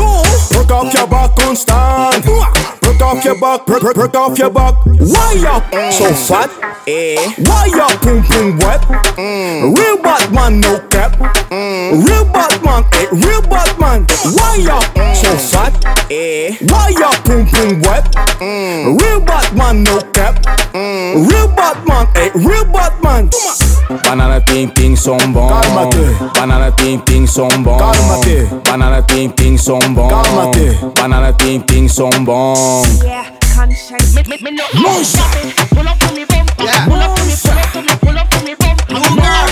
Rock 0.53 0.71
out, 0.71 1.35
constant. 1.35 2.64
Broke 2.85 3.01
off 3.01 3.25
your 3.25 3.39
back, 3.39 3.65
broke, 3.65 3.81
broke, 3.81 3.95
broke 3.95 4.15
off 4.15 4.37
your 4.37 4.51
back. 4.51 4.75
Why 4.85 5.43
up 5.49 5.63
so 5.91 6.13
fat? 6.13 6.51
Eh. 6.87 7.33
Why 7.39 7.67
up 7.81 7.99
boom 8.03 8.21
boom 8.29 8.59
wet? 8.59 8.85
Real 9.17 9.97
Batman 9.97 10.59
no 10.59 10.77
cap. 10.89 11.19
Real 11.49 12.25
Batman, 12.25 12.85
eh. 12.93 13.07
Real 13.11 13.41
Batman. 13.41 14.05
Why 14.37 14.67
up 14.69 14.85
so 15.15 15.35
fat? 15.35 15.73
Eh. 16.11 16.55
Why 16.69 16.93
up 17.03 17.25
boom 17.25 17.47
boom 17.49 17.81
wet? 17.81 18.05
Real 18.39 19.19
Batman 19.19 19.81
no 19.83 19.99
cap. 20.13 20.45
Real 20.75 21.47
Batman, 21.57 22.07
eh. 22.15 22.29
Real 22.35 22.65
Batman. 22.65 23.29
Banana 24.03 24.41
ting 24.45 24.69
ting 24.71 24.95
son 24.95 25.33
bons. 25.33 25.51
Cálmate. 25.51 26.33
Banana 26.33 26.71
ting 26.75 27.01
ting 27.01 27.27
son 27.27 27.63
bons. 27.63 27.81
Cálmate. 27.81 28.63
Banana 28.63 29.01
ting 29.07 29.31
ting 29.33 29.57
son 29.57 29.93
bons. 29.93 30.11
Cálmate. 30.11 30.95
Banana 30.95 31.33
ting 31.37 31.61
ting 31.61 31.87
son 31.87 32.25
bons. 32.25 32.74
Yeah, 32.75 33.31
conscience. 33.55 34.13
Me, 34.15 34.23
me, 34.27 34.37
me 34.43 34.51
no. 34.51 34.65
Stop 35.03 35.31
it. 35.39 35.55
Pull 35.71 35.87
up 35.87 35.97
to 35.99 36.13
me 36.13 36.25
bump. 36.25 36.51
Pull 36.57 36.67
up 36.67 37.15
to 37.15 37.23
me. 37.23 37.35
Pull 37.39 37.55
up 37.55 37.71
to 37.71 37.81
me. 37.81 37.95
Pull 38.03 38.17
up 38.17 38.29
to 38.29 38.43
me 38.43 38.55
bump. 38.55 38.81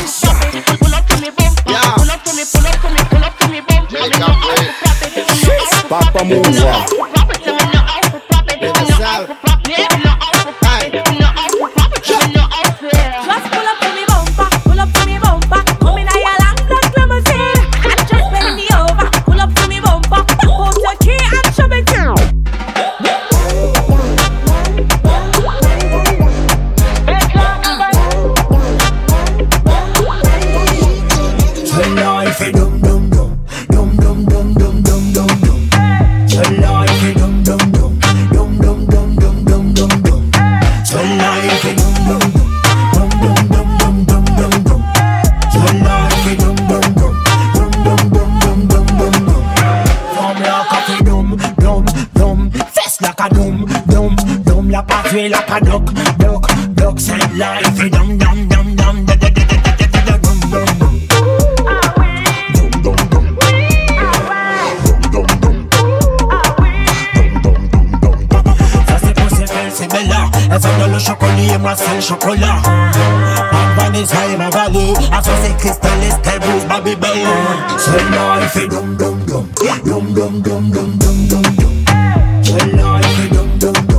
Stop 0.07 0.43
it. 0.43 0.79
Pull 0.79 0.93
up 0.93 1.07
to 1.07 1.15
me 1.21 1.29
bump. 1.31 1.55
Pull 1.63 2.11
up 2.11 2.23
to 2.23 2.35
me. 2.35 2.43
Pull 2.43 2.67
up 2.67 2.81
to 2.83 2.89
me. 2.91 2.99
Pull 3.07 3.23
up 3.23 3.37
to 3.39 3.47
me 3.47 3.61
bump. 3.61 3.91
Me 3.91 3.99
no 4.19 4.27
flop 4.27 5.03
it. 5.07 5.87
Papa 5.87 6.25
Me 6.25 6.35
no 6.35 6.49
move. 6.49 6.59
how 6.59 6.83
to 6.83 6.95
flop 7.07 7.31
it. 7.31 7.45
Me 7.45 7.47
no 7.47 8.19
flop 8.27 8.49
it. 8.49 8.61
Me 8.61 8.67
no 8.67 9.35
flop 9.39 9.61
it. 9.67 10.12
Dum, 55.13 55.29
la 55.29 55.41
pa 55.41 55.59
tuer 55.59 55.59
la 55.59 55.59
ka 55.59 55.59
duck 55.59 55.93
duck 56.17 56.47
duck. 56.75 56.97
Tonight 56.97 57.77
fi 57.77 57.89
dum 57.89 58.17
dum 58.17 58.47
dum 58.47 58.75
dum 58.75 59.05
da 59.05 59.15
da 59.15 59.29
da 59.29 59.43
da 59.49 59.57
da 59.63 59.85
da 59.93 59.99
da 60.07 60.17
dum 60.17 60.39
dum. 60.51 60.65
Dum. 62.81 62.97
Ça 68.87 68.95
c'est 69.03 69.13
pour 69.13 69.29
ces 69.29 69.45
belles, 69.45 69.71
c'est 69.71 69.91
bella. 69.91 70.29
Elle 70.51 70.59
fait 70.59 70.79
dans 70.79 70.87
le 70.93 70.99
chocolat 70.99 71.53
et 71.53 71.57
moi 71.57 71.73
c'est 71.75 71.95
le 71.95 72.01
chocolat 72.01 72.61
Ma 73.75 73.83
Vanessa 73.83 74.17
et 74.31 74.37
ma 74.37 74.49
vallée 74.49 74.93
À 75.11 75.21
soi 75.21 75.33
c'est 75.43 75.57
cristal 75.57 75.91
et 76.01 76.21
qu'elle 76.21 76.39
bouge 76.39 76.65
ma 76.67 76.79
bébé 76.79 77.07
Celle-là 77.77 78.39
elle 78.41 78.47
fait 78.49 78.67
dum 78.67 78.95
dum 78.97 79.19
dum. 79.25 79.47
Dum 79.85 80.13
dum 80.13 80.41
dum 80.41 80.71
dum 80.71 80.97
dum 80.97 81.27
dum 81.27 81.41
dum. 81.41 81.73
Celle-là 82.43 82.99
elle 82.99 83.05
fait 83.05 83.29
dum 83.35 83.47
dum 83.59 83.73
dum 83.73 83.87
Dum 83.87 83.92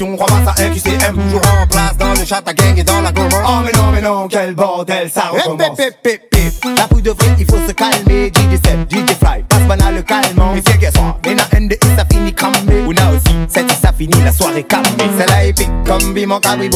questions, 0.00 0.16
ramasse 0.16 0.58
à 0.58 0.68
QCM 0.68 1.14
Toujours 1.14 1.42
en 1.62 1.66
place 1.66 1.96
dans 1.98 2.12
le 2.12 2.26
chat 2.26 2.42
à 2.46 2.52
gang 2.54 2.78
et 2.78 2.84
dans 2.84 3.00
la 3.00 3.12
gomme 3.12 3.28
Oh 3.32 3.60
mais 3.64 3.72
non 3.72 3.90
mais 3.92 4.00
non 4.00 4.28
quel 4.28 4.54
bordel 4.54 5.10
ça 5.10 5.30
recommence. 5.30 5.76
Pip, 5.76 5.94
pip, 6.02 6.20
pip, 6.30 6.60
pip. 6.60 6.76
La 6.76 6.86
pouille 6.86 7.02
de 7.02 7.10
vrai 7.10 7.28
il 7.38 7.46
faut 7.46 7.58
se 7.66 7.72
calmer. 7.72 8.28
DJ 8.28 8.58
Seb, 8.64 8.90
DJ 8.90 9.14
Fly, 9.18 9.44
passe 9.48 9.62
banal 9.68 9.94
le 9.96 10.02
calmant 10.02 10.52
Mais 10.54 10.62
c'est 10.66 10.78
guess 10.78 10.94
what, 10.96 11.18
Bena 11.22 11.42
NDI 11.58 11.78
ça 11.96 12.04
finit 12.10 12.32
cramé. 12.32 12.58
Ouna 12.86 13.10
aussi, 13.10 13.36
cette 13.48 13.70
ça 13.70 13.92
finit 13.92 14.22
la 14.22 14.32
soirée 14.32 14.62
calmée. 14.62 15.10
Celle-là 15.18 15.46
est 15.46 15.52
pique 15.52 15.70
comme 15.86 16.14
Bimon 16.14 16.40
Cabri 16.40 16.70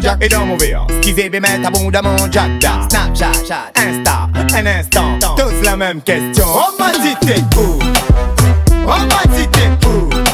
Jack. 0.00 0.18
Et 0.22 0.28
dans 0.28 0.46
mon 0.46 0.56
verre, 0.56 0.86
skizé 1.00 1.28
bon 1.28 1.90
mon 2.02 2.30
Jack. 2.30 2.50
Snapchat, 2.88 3.32
chat, 3.46 3.72
Insta, 3.76 4.28
un 4.34 4.66
instant. 4.66 5.34
Tous 5.36 5.64
la 5.64 5.76
même 5.76 6.00
question. 6.00 6.44
On 6.46 6.82
m'a 6.82 6.92
dit 6.92 7.14
t'es 7.20 7.58
où 7.58 7.78
on 8.84 8.86
m'a 8.86 9.36
dit 9.36 9.46
t'es 9.48 9.88
où 9.88 10.31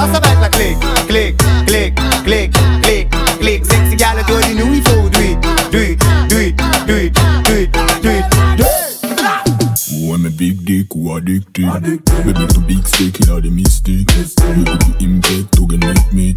million 0.00 0.14
en 0.14 0.20
place 0.20 0.22
avec 0.22 0.40
la 0.40 0.48
clique 0.48 0.78
Clique, 1.08 1.36
clique, 1.66 1.94
clique, 2.24 2.56
clique, 2.82 3.10
clique 3.40 3.66
Sexy 3.66 3.96
gal, 3.96 4.24
toi 4.26 4.40
dis-nous 4.46 4.74
il 4.74 4.82
faut 4.82 5.08
du 5.08 5.18
it, 5.18 5.38
du 5.70 5.92
it, 5.92 6.00
du 6.28 6.46
it, 6.46 6.56
du 6.86 7.06
it, 7.06 7.14
du 7.44 7.62
it, 7.62 7.72
du 8.02 8.10
it, 8.10 8.24
du 8.56 8.62
it 8.62 8.80
Who 9.92 10.14
am 10.14 10.26
a 10.26 10.30
big 10.30 10.64
dick 10.64 10.92
who 10.94 11.14
addicted? 11.14 11.66
Baby 12.24 12.46
to 12.46 12.60
big 12.60 12.86
steak, 12.86 13.18
you 13.20 13.26
know 13.26 13.40
the 13.40 13.50
mistake. 13.50 14.10
You 14.10 14.64
could 14.64 14.98
be 14.98 15.04
impact 15.04 15.52
to 15.56 15.66
get 15.66 15.80
make 15.80 16.12
me. 16.12 16.32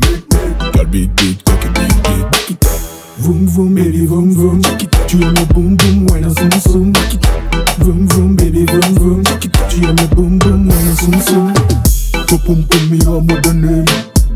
Girl 0.74 0.86
big 0.86 1.16
dick, 1.16 1.44
cocky 1.44 1.70
big 1.70 1.94
dick. 2.04 2.32
Back 2.32 2.52
it 2.52 2.66
up. 2.66 2.80
Vroom 3.18 3.48
vroom 3.48 3.74
baby 3.76 4.06
vroom 4.06 4.34
vroom. 4.34 4.62
Back 4.62 4.84
it 4.84 4.96
up. 4.96 5.08
Tu 5.08 5.22
aimes 5.24 5.34
le 5.34 5.46
boom 5.54 5.76
boom, 5.76 6.10
ouais 6.12 6.22
dans 6.22 6.36
son 6.36 6.70
son. 6.70 6.86
Back 6.92 7.14
it 7.14 7.26
up. 7.26 7.32
Vroom 7.80 8.08
vroom 8.08 8.36
baby 8.36 8.66
vroom 8.66 8.94
vroom. 8.96 9.24
Back 9.24 9.46
it 9.46 9.58
up. 9.58 9.70
Tu 9.70 9.84
aimes 9.86 9.96
le 9.96 10.16
boom 10.16 10.38
boom, 10.40 10.68
ouais 10.68 10.76
dans 10.86 10.96
son 10.96 11.22
son. 11.32 11.54
Popum 12.28 12.64
pumi 12.68 13.00
a 13.06 13.20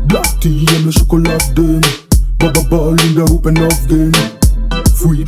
Black 0.06 0.38
tea 0.40 0.66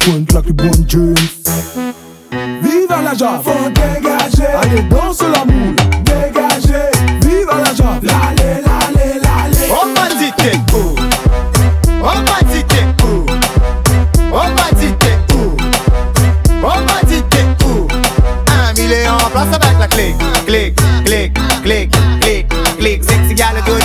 point 0.04 0.26
Vive 2.62 2.88
la 2.88 3.14
Allez 4.62 4.82
danse 4.88 5.22
la 5.22 5.44
moule. 5.44 5.76
Dégager. 6.04 6.90
Vive 7.22 7.54
la 7.62 7.74
Java. 7.74 8.00
On 9.70 9.86
va 9.94 10.04
On 12.02 12.12
va 12.12 12.34
On 14.32 14.48
va 14.54 14.66
On 16.62 16.80
Un 18.48 18.72
million 18.74 19.16
place 19.32 19.54
avec 19.54 19.78
la 19.78 19.86
clique 19.88 20.16
Clique, 20.46 20.76
clique, 21.04 21.38
clique. 21.62 22.09
ya 23.40 23.52
lo 23.54 23.62
tuyo. 23.62 23.79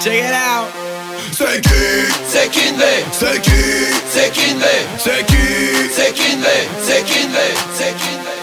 Check 0.00 0.24
it 0.24 0.32
out. 0.32 0.68
C'est 1.32 1.60
qui? 1.60 1.70
C'est 2.28 2.48
Kinley. 2.50 3.04
C'est 3.10 3.42
qui? 3.42 3.50
C'est 4.08 4.30
Kinley. 4.30 4.86
C'est 4.96 5.26
qui? 5.26 5.90
C'est 5.92 6.12
Kinley. 6.14 6.68
C'est 6.82 7.04
Kinley. 7.04 7.54
C'est 7.74 7.96
Kinley. 7.96 8.38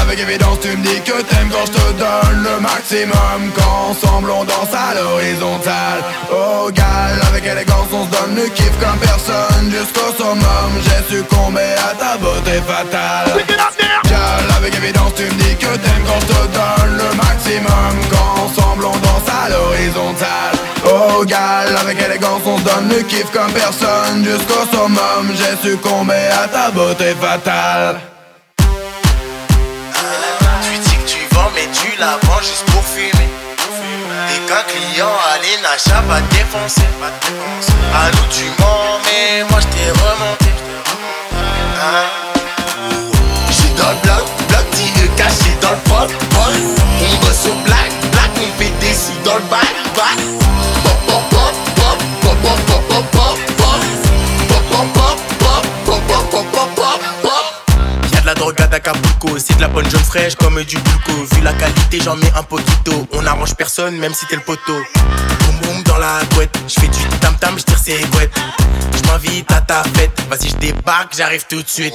Avec 0.00 0.20
évidence 0.20 0.58
tu 0.60 0.68
me 0.68 0.82
dis 0.82 1.00
que 1.00 1.20
t'aimes 1.22 1.50
quand 1.50 1.66
je 1.66 1.72
te 1.72 1.92
donne 1.98 2.42
le 2.44 2.60
maximum. 2.60 3.52
Qu'ensemble 3.56 4.30
on 4.30 4.44
danse 4.44 4.72
à 4.72 4.94
l'horizontale. 4.94 6.02
Oh 6.32 6.70
gal, 6.72 7.20
avec 7.28 7.44
élégance 7.44 7.88
on 7.92 8.06
se 8.06 8.10
donne 8.10 8.36
le 8.36 8.48
kiff 8.48 8.72
comme 8.80 8.98
personne. 8.98 9.70
Jusqu'au 9.70 10.12
summum, 10.16 10.72
j'ai 10.84 11.16
succombé 11.16 11.60
à 11.60 11.94
ta 11.94 12.16
beauté 12.16 12.62
fatale 12.66 13.44
Avec 14.56 14.74
évidence 14.74 15.12
tu 15.14 15.24
me 15.24 15.30
dis 15.30 15.56
que 15.56 15.66
t'aimes 15.76 16.04
quand 16.06 16.20
je 16.20 16.26
te 16.26 16.46
donne 16.58 16.96
le 16.96 17.14
maximum. 17.16 17.92
Qu'ensemble 18.10 18.84
on 18.86 18.96
danse 18.96 19.28
à 19.44 19.48
l'horizontale. 19.48 20.56
Oh 20.84 21.24
gal, 21.24 21.76
avec 21.80 22.00
élégance 22.00 22.42
on 22.44 22.58
se 22.58 22.62
donne 22.62 22.88
le 22.88 23.02
kiff 23.02 23.30
comme 23.32 23.52
personne. 23.52 24.24
Jusqu'au 24.24 24.64
summum, 24.70 25.34
j'ai 25.34 25.68
succombé 25.68 26.14
à 26.42 26.48
ta 26.48 26.70
beauté 26.70 27.14
fatale. 27.20 28.00
Tu 30.62 30.78
dis 30.78 30.96
que 30.96 31.08
tu 31.08 31.18
vends 31.34 31.50
mais 31.54 31.68
tu 31.72 31.98
la 31.98 32.18
vends 32.22 32.40
juste 32.40 32.64
pour 32.66 32.82
fumer. 32.84 33.28
Dès 34.28 34.40
qu'un 34.48 34.62
client 34.68 35.16
allait 35.34 35.60
Nacha 35.62 36.00
va 36.08 36.20
te 36.20 36.34
défoncer. 36.34 36.88
À 37.94 38.10
nous 38.10 38.28
tu 38.30 38.44
mens 38.60 39.00
mais 39.04 39.44
moi 39.50 39.60
je 39.60 39.66
t'ai 39.66 39.90
remonté. 39.90 40.50
Hein? 41.80 42.25
Dans 43.86 43.92
le 43.92 43.98
bloc, 43.98 44.26
caché 45.16 45.56
dans 45.62 45.70
le 45.70 45.76
On 45.86 47.24
bosse 47.24 47.46
au 47.46 47.54
black, 47.64 47.92
black, 48.10 48.30
on 48.34 48.50
fait 48.58 48.72
sous 48.92 49.12
dans 49.24 49.36
le 49.36 49.42
de 58.10 58.26
la 58.26 58.34
drogue 58.34 58.60
à 58.60 58.74
Acapulco, 58.74 59.38
c'est 59.38 59.56
de 59.56 59.60
la 59.60 59.68
bonne 59.68 59.88
jaune 59.88 60.00
fraîche 60.00 60.34
comme 60.34 60.60
du 60.64 60.76
bulco 60.78 61.12
Vu 61.36 61.42
la 61.42 61.52
qualité 61.52 62.00
j'en 62.04 62.16
mets 62.16 62.32
un 62.34 62.42
poquito 62.42 63.06
On 63.12 63.24
arrange 63.24 63.54
personne 63.54 63.96
même 63.98 64.14
si 64.14 64.26
t'es 64.26 64.34
le 64.34 64.42
poteau 64.42 64.82
Dans 65.84 65.98
la 65.98 66.20
couette, 66.34 66.56
j'fais 66.68 66.88
du 66.88 67.18
tam 67.20 67.34
tam, 67.36 67.58
j'tire 67.58 67.78
ses 67.78 68.00
couettes. 68.10 68.32
J'm'invite 68.96 69.50
à 69.52 69.60
ta 69.60 69.82
fête, 69.94 70.10
vas-y 70.28 70.48
j'débarque, 70.48 71.14
j'arrive 71.16 71.44
tout 71.48 71.62
de 71.62 71.68
suite. 71.68 71.94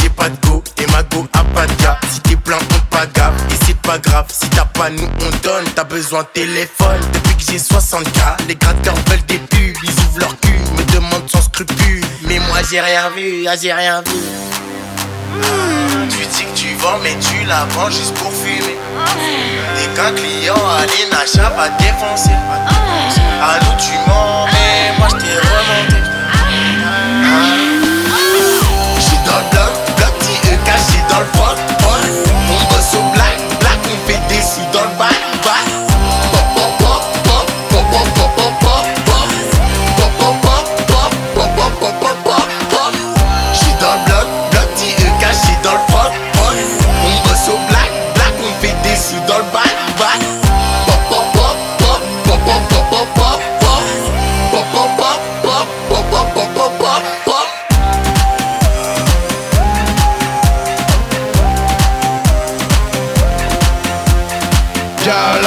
J'ai 0.00 0.08
pas 0.10 0.28
de 0.28 0.36
go 0.46 0.62
et 0.78 0.86
ma 0.92 1.02
go 1.04 1.26
a 1.32 1.44
pas 1.44 1.66
de 1.66 1.82
gars. 1.82 1.98
Si 2.12 2.20
t'es 2.20 2.36
plein 2.36 2.56
on 2.58 2.94
pas 2.94 3.06
gaffe 3.06 3.34
et 3.50 3.64
c'est 3.66 3.76
pas 3.78 3.98
grave. 3.98 4.26
Si 4.28 4.48
t'as 4.50 4.64
pas 4.64 4.90
nous 4.90 5.08
on 5.20 5.36
donne, 5.46 5.64
t'as 5.74 5.84
besoin 5.84 6.22
de 6.22 6.28
téléphone. 6.34 7.00
Depuis 7.12 7.36
que 7.36 7.52
j'ai 7.52 7.58
60k, 7.58 8.46
les 8.48 8.56
gratteurs 8.56 8.96
veulent 9.08 9.26
des 9.26 9.38
pubs. 9.38 9.76
Ils 9.82 9.90
ouvrent 9.90 10.20
leur 10.20 10.40
cul, 10.40 10.58
me 10.76 10.92
demandent 10.92 11.28
sans 11.28 11.42
scrupule 11.42 12.04
Mais 12.22 12.38
moi 12.38 12.58
j'ai 12.68 12.80
rien 12.80 13.10
vu, 13.10 13.46
ah 13.48 13.56
j'ai 13.60 13.72
rien 13.72 14.02
vu 14.02 14.12
tu 16.10 16.26
dis 16.26 16.44
que 16.44 16.54
tu 16.56 16.74
vends 16.74 16.98
mais 17.02 17.16
tu 17.20 17.44
la 17.44 17.64
vends 17.70 17.90
juste 17.90 18.14
pour 18.14 18.32
fumer. 18.32 18.76
Dès 19.76 19.88
qu'un 19.94 20.12
client 20.12 20.54
allait 20.78 21.08
Nacha 21.10 21.50
va 21.50 21.68
te 21.68 21.82
défoncer. 21.82 22.30
À 23.42 23.58
nous 23.64 23.76
tu 23.78 23.92
mens 24.08 24.46
mais 24.46 24.98
moi 24.98 25.08
je 25.10 25.16
t'ai 25.16 25.34
remonté 25.34 25.95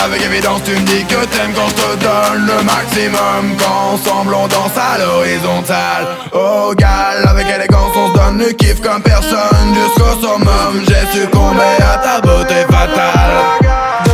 avec 0.04 0.22
évidence 0.24 0.62
tu 0.64 0.72
me 0.72 0.86
dis 0.86 1.04
que 1.06 1.26
t'aimes 1.26 1.54
quand 1.54 1.68
je 1.70 1.76
te 1.76 2.04
donne 2.04 2.46
le 2.48 2.64
maximum. 2.64 3.58
Qu'ensemble 3.58 4.34
on 4.34 4.48
danse 4.48 4.78
à 4.78 4.98
l'horizontale. 4.98 6.08
Oh 6.34 6.74
gal, 6.78 7.26
avec 7.28 7.48
élégance 7.48 7.92
on 7.96 8.14
se 8.14 8.18
donne 8.18 8.38
le 8.40 8.52
kiff 8.54 8.82
comme 8.82 9.02
personne 9.02 9.74
Jusqu'au 9.74 10.14
summum, 10.22 10.84
j'ai 10.88 11.20
succombé 11.20 11.64
à 11.80 11.98
ta 11.98 12.22
beauté 12.22 12.66
fatale 12.70 14.09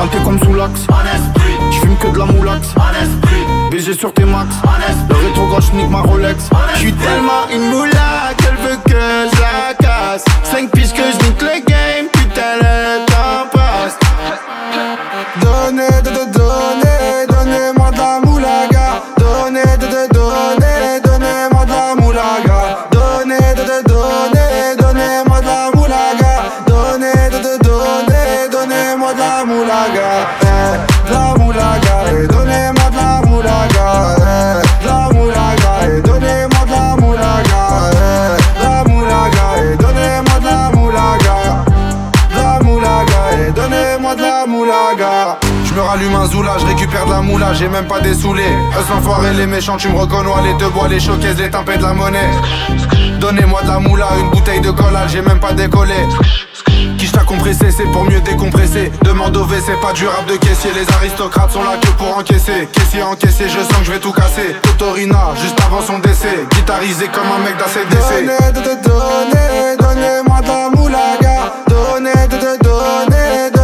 Galté 0.00 0.16
comme 0.24 0.38
sous 0.42 0.54
l'axe. 0.54 0.86
J'fume 1.72 1.94
que 1.98 2.06
de 2.08 2.18
la 2.18 2.24
moulax. 2.24 2.68
BG 3.70 3.92
sur 3.92 4.14
tes 4.14 4.24
max. 4.24 4.54
Le 5.10 5.14
rétro 5.14 5.46
gauche 5.48 5.70
nique 5.74 5.90
ma 5.90 6.00
Rolex. 6.00 6.48
J'suis 6.76 6.94
tellement 6.94 7.46
une 7.52 7.68
moula 7.68 8.32
qu'elle 8.38 8.56
veut 8.66 8.78
que 8.86 8.92
je 8.92 9.40
la 9.40 9.74
casse. 9.74 10.24
5 10.44 10.70
piges 10.70 10.94
que 10.94 11.02
je 11.02 11.26
nique 11.26 11.42
le 11.42 11.62
game. 11.66 12.06
Putain, 12.14 13.09
moula, 47.20 47.52
j'ai 47.54 47.68
même 47.68 47.86
pas 47.86 48.00
des 48.00 48.14
saoulés. 48.14 48.42
Eux 48.42 48.84
l'enfoiré, 48.90 49.32
les 49.34 49.46
méchants, 49.46 49.76
tu 49.76 49.88
me 49.88 49.98
reconnois. 49.98 50.40
Les 50.42 50.54
deux 50.54 50.68
bois, 50.68 50.88
les 50.88 51.00
choquaises, 51.00 51.38
les 51.38 51.50
tympets 51.50 51.78
de 51.78 51.82
la 51.82 51.92
monnaie. 51.92 52.30
Donnez-moi 53.18 53.62
de 53.62 53.68
la 53.68 53.78
moula, 53.78 54.08
une 54.18 54.30
bouteille 54.30 54.60
de 54.60 54.70
collage, 54.70 55.10
j'ai 55.12 55.22
même 55.22 55.40
pas 55.40 55.52
décollé. 55.52 55.94
Qui 56.98 57.10
t'a 57.10 57.20
compressé, 57.20 57.70
c'est 57.70 57.90
pour 57.92 58.04
mieux 58.04 58.20
décompresser. 58.20 58.90
Demande 59.02 59.36
au 59.36 59.44
V, 59.44 59.58
c'est 59.64 59.80
pas 59.80 59.92
du 59.92 60.06
rap 60.06 60.26
de 60.26 60.36
caissier. 60.36 60.70
Les 60.74 60.90
aristocrates 60.94 61.50
sont 61.50 61.62
là 61.62 61.76
que 61.80 61.88
pour 61.88 62.16
encaisser. 62.16 62.68
Caissier 62.72 63.02
encaissé, 63.02 63.44
je 63.48 63.60
sens 63.60 63.78
que 63.78 63.84
je 63.84 63.92
vais 63.92 63.98
tout 63.98 64.12
casser. 64.12 64.56
Totorina, 64.62 65.30
juste 65.40 65.58
avant 65.66 65.82
son 65.82 65.98
décès. 65.98 66.46
Guitarisé 66.54 67.08
comme 67.08 67.30
un 67.30 67.44
mec 67.44 67.56
d'ACDC. 67.58 68.26
Donnez, 68.26 68.76
donnez, 68.84 69.76
donnez-moi 69.78 70.40
de 70.40 70.48
la 70.48 70.70
moulaga. 70.70 71.52
Donnez, 71.68 72.28
donnez, 72.28 72.58
donnez. 72.62 73.59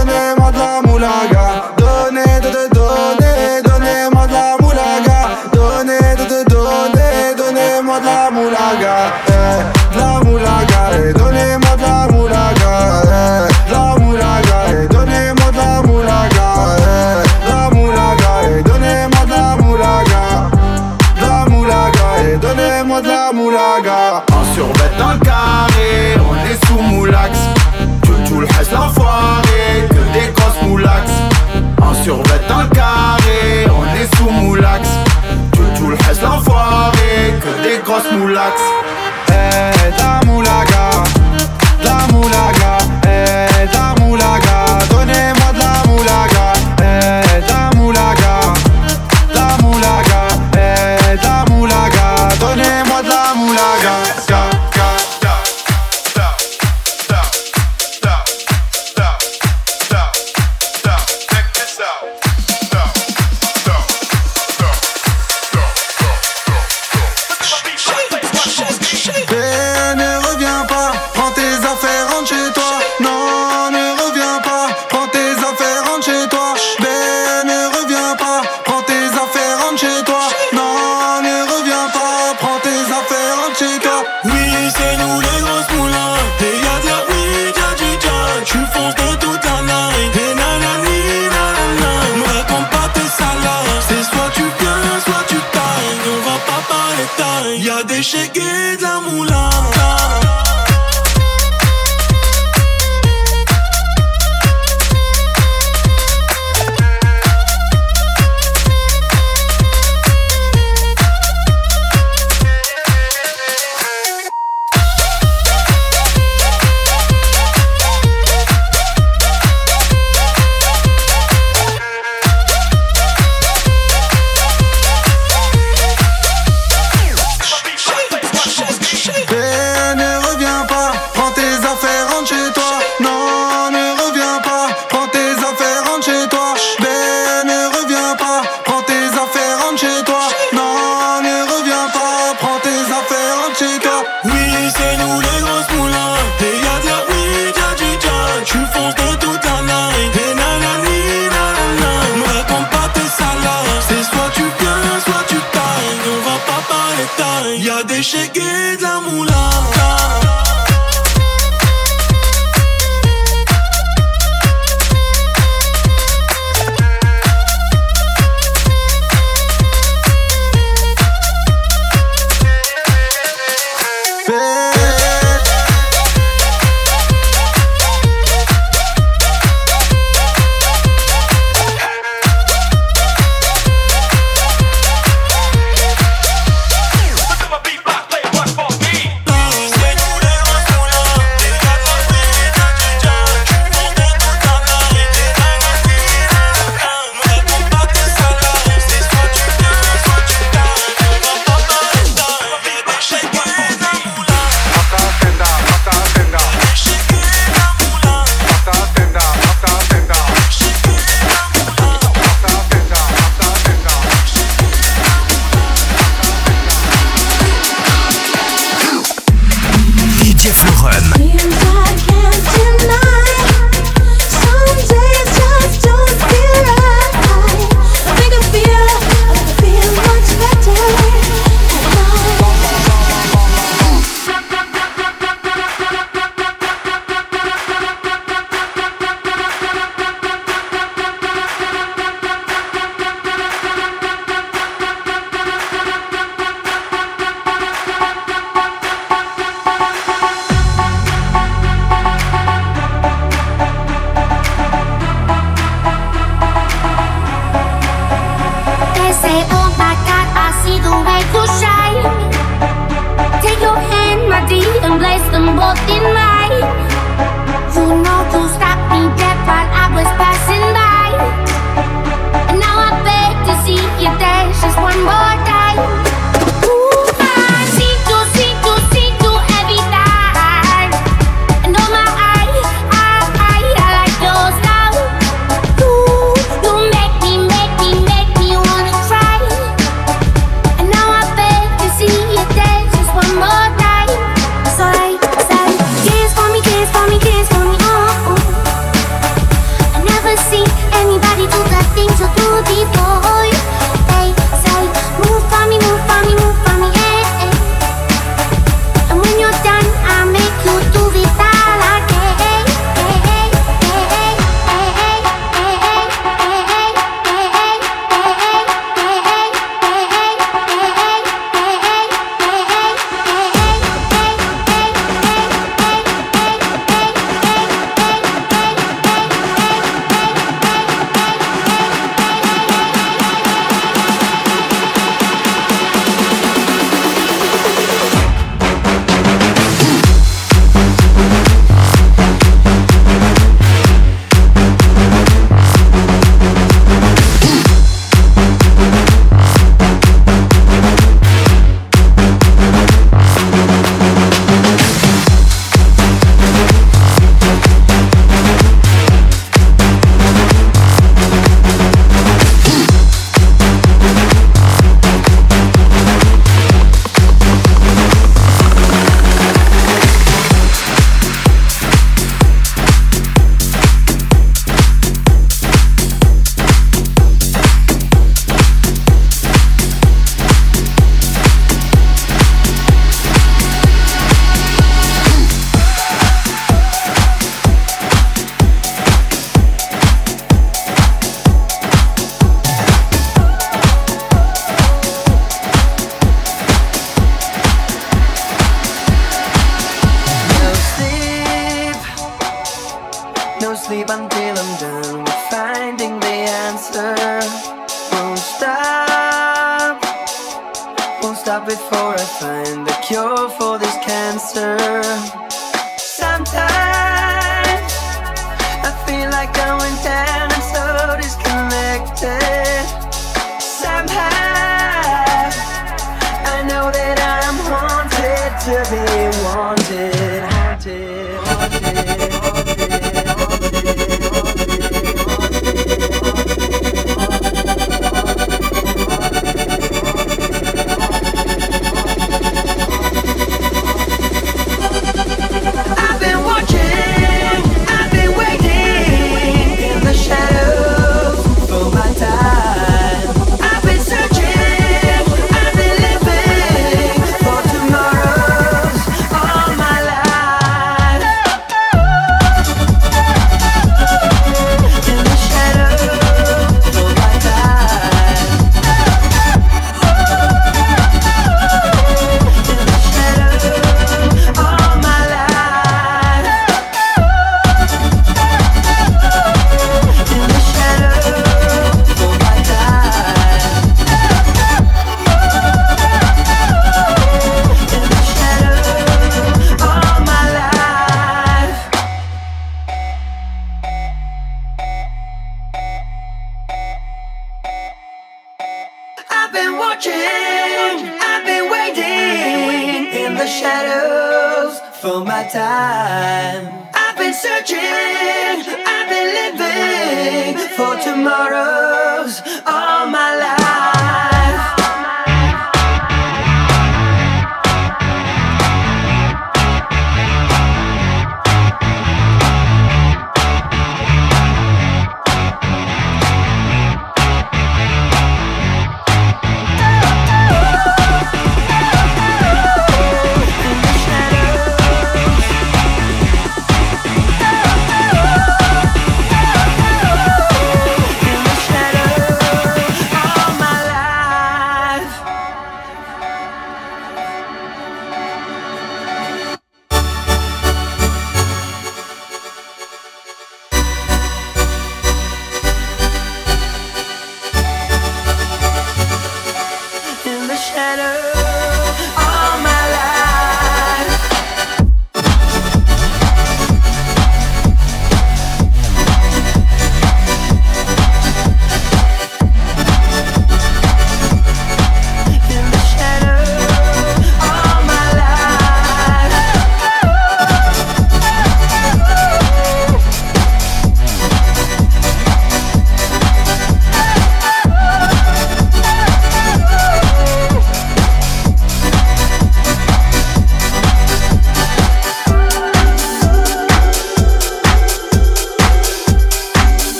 Kosmulatz. 37.96 38.85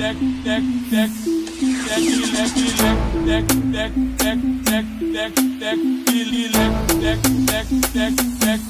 deck 0.00 0.16
deck 0.44 0.62
deck 0.90 1.49
deck 2.00 2.52
deck 3.26 3.46
deck 3.72 3.72
deck 3.72 3.92
deck 4.16 4.38
deck 4.64 4.84
deck 5.12 5.34
deck 5.60 5.78
deck 7.00 7.20
deck 7.46 7.68
deck 7.92 8.14
deck 8.40 8.69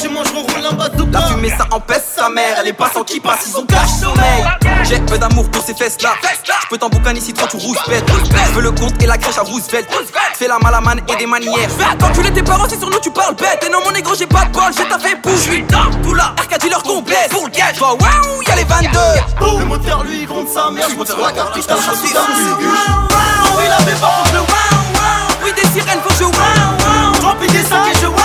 tu 0.00 0.08
manges 0.08 0.32
mon 0.32 0.42
rôle 0.42 0.66
en 0.66 0.74
bazooka 0.74 1.18
La 1.18 1.26
fumée 1.26 1.50
ça 1.50 1.66
empêche 1.70 2.02
sa 2.16 2.28
mère, 2.28 2.56
elle 2.60 2.68
est 2.68 2.72
pas 2.72 2.90
sans 2.92 3.04
qui 3.04 3.20
passe, 3.20 3.46
ils 3.48 3.58
ont 3.58 3.66
cache 3.66 3.88
J'ai 4.84 5.00
peu 5.00 5.18
d'amour 5.18 5.50
pour 5.50 5.62
ces 5.62 5.74
fesses 5.74 6.00
là 6.02 6.10
Je 6.22 6.68
peux 6.68 6.78
t'emboucan 6.78 7.14
ici 7.14 7.32
trop 7.32 7.46
tu 7.46 7.56
rouge 7.56 7.78
pète 7.86 8.04
Je 8.48 8.52
veux 8.52 8.62
le 8.62 8.72
compte 8.72 9.02
et 9.02 9.06
la 9.06 9.18
crèche 9.18 9.38
à 9.38 9.42
Roosevelt. 9.42 9.88
Fais 10.34 10.48
la 10.48 10.58
malamane 10.58 11.00
et 11.08 11.16
des 11.16 11.26
manières. 11.26 11.70
Fais 11.76 11.84
attenculer 11.84 12.32
tes 12.32 12.42
parents 12.42 12.68
si 12.68 12.78
sur 12.78 12.88
nous 12.88 12.98
tu 13.00 13.10
parles 13.10 13.34
bête. 13.34 13.64
Et 13.66 13.70
non 13.70 13.78
mon 13.84 13.90
négro 13.90 14.14
j'ai 14.14 14.26
pas 14.26 14.44
de 14.44 14.52
bol, 14.52 14.72
j'ai 14.76 14.88
ta 14.88 14.98
fait 14.98 15.16
bouche 15.16 15.40
J'suis 15.40 15.62
dans 15.64 15.90
tout 16.02 16.14
là, 16.14 16.34
Arcadie 16.38 16.70
leur 16.70 16.82
Pour 16.82 17.02
le 17.02 17.50
gage, 17.50 17.76
toi 17.76 17.94
waouh 17.94 18.42
y'a 18.46 18.56
les 18.56 18.64
22 18.64 19.58
Le 19.58 19.64
moteur 19.64 20.04
lui 20.04 20.24
gronde 20.24 20.48
sa 20.48 20.70
mère, 20.70 20.88
j'monte 20.90 21.08
sur 21.08 21.20
la 21.20 21.32
carte, 21.32 21.54
putain 21.54 21.76
je 21.76 22.14
dans 22.14 22.20
le 22.20 23.56
Oui 23.56 23.64
la 23.68 23.78
bébé, 23.78 23.96
faut 24.00 24.22
que 24.24 24.30
je 24.30 24.38
waouh 24.38 25.44
Oui 25.44 25.52
des 25.52 25.68
sirènes 25.68 26.00
faut 26.02 26.08
que 26.08 26.14
je 26.14 26.24
waouh 26.24 27.26
Remplis 27.26 27.48
des 27.48 27.62
sacs 27.62 27.94
et 27.94 27.98
je 28.00 28.06
waouh 28.06 28.19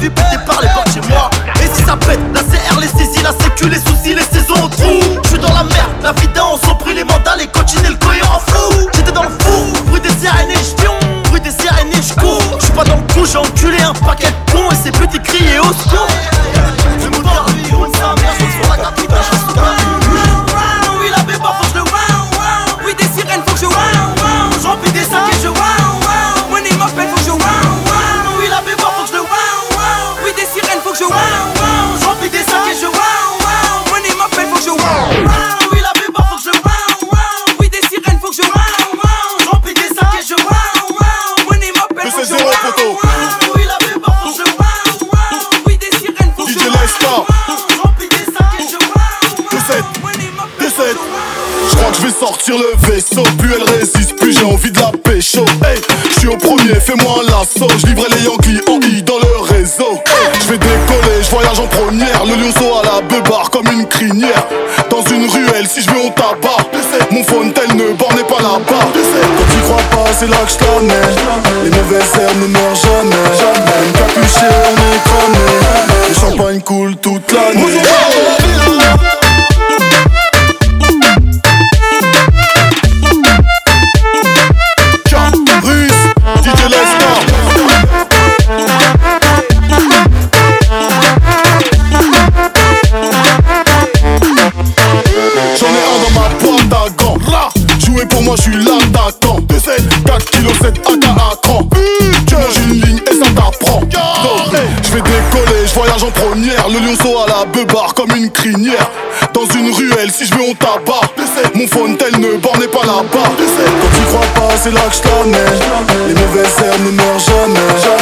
de 0.00 0.08
pé 0.08 0.39
Plus 52.90 53.52
elle 53.54 53.78
résiste, 53.78 54.16
plus 54.16 54.32
j'ai 54.32 54.44
envie 54.44 54.72
de 54.72 54.80
la 54.80 54.90
pécho. 54.90 55.44
Hey, 55.64 55.80
je 56.12 56.18
suis 56.18 56.28
au 56.28 56.36
premier, 56.36 56.74
fais-moi 56.74 57.20
un 57.20 57.30
lasso. 57.30 57.68
Je 57.78 57.86
les 57.86 58.24
Yankees 58.24 58.60
en 58.68 58.80
I 58.80 59.02
dans 59.02 59.18
le 59.18 59.40
réseau. 59.42 59.96
Je 60.40 60.48
vais 60.48 60.58
décoller, 60.58 61.22
je 61.22 61.30
voyage 61.30 61.60
en 61.60 61.68
première. 61.68 62.24
Le 62.26 62.34
lionceau 62.34 62.74
à 62.74 62.82
la 62.84 63.00
beubare 63.02 63.48
comme 63.50 63.68
une 63.68 63.86
crinière. 63.86 64.44
Dans 64.90 65.02
une 65.02 65.30
ruelle, 65.30 65.68
si 65.68 65.82
je 65.82 65.90
mets 65.90 66.02
on 66.04 66.10
tabac. 66.10 66.66
Mon 67.12 67.22
fontaine 67.22 67.76
ne 67.76 67.92
bornait 67.92 68.24
pas 68.24 68.42
là-bas. 68.42 68.58
Quand 68.66 68.92
tu 68.92 69.60
crois 69.62 70.04
pas, 70.04 70.10
c'est 70.18 70.28
là 70.28 70.38
que 70.44 70.50
je 70.50 71.64
Les 71.64 71.70
mauvaises 71.70 72.12
herbes 72.20 72.42
ne 72.42 72.46
meurent 72.48 72.74
jamais. 72.74 72.99
dans 109.32 109.46
une 109.54 109.72
ruelle 109.72 110.10
Si 110.10 110.26
je 110.26 110.34
veux 110.34 110.42
on 110.50 110.54
tabac. 110.54 111.12
Mon 111.54 111.66
fontaine 111.66 112.20
ne 112.20 112.36
bornait 112.36 112.68
pas 112.68 112.84
là-bas. 112.84 113.02
Quand 113.12 113.92
tu 113.94 114.02
crois 114.06 114.26
pas 114.34 114.56
c'est 114.56 114.72
là 114.72 114.80
que 114.88 114.94
je 114.94 116.08
Les 116.08 116.14
mauvaises 116.14 116.58
herbes 116.64 116.84
ne 116.84 116.90
meurent 116.90 117.18
jamais. 117.18 117.99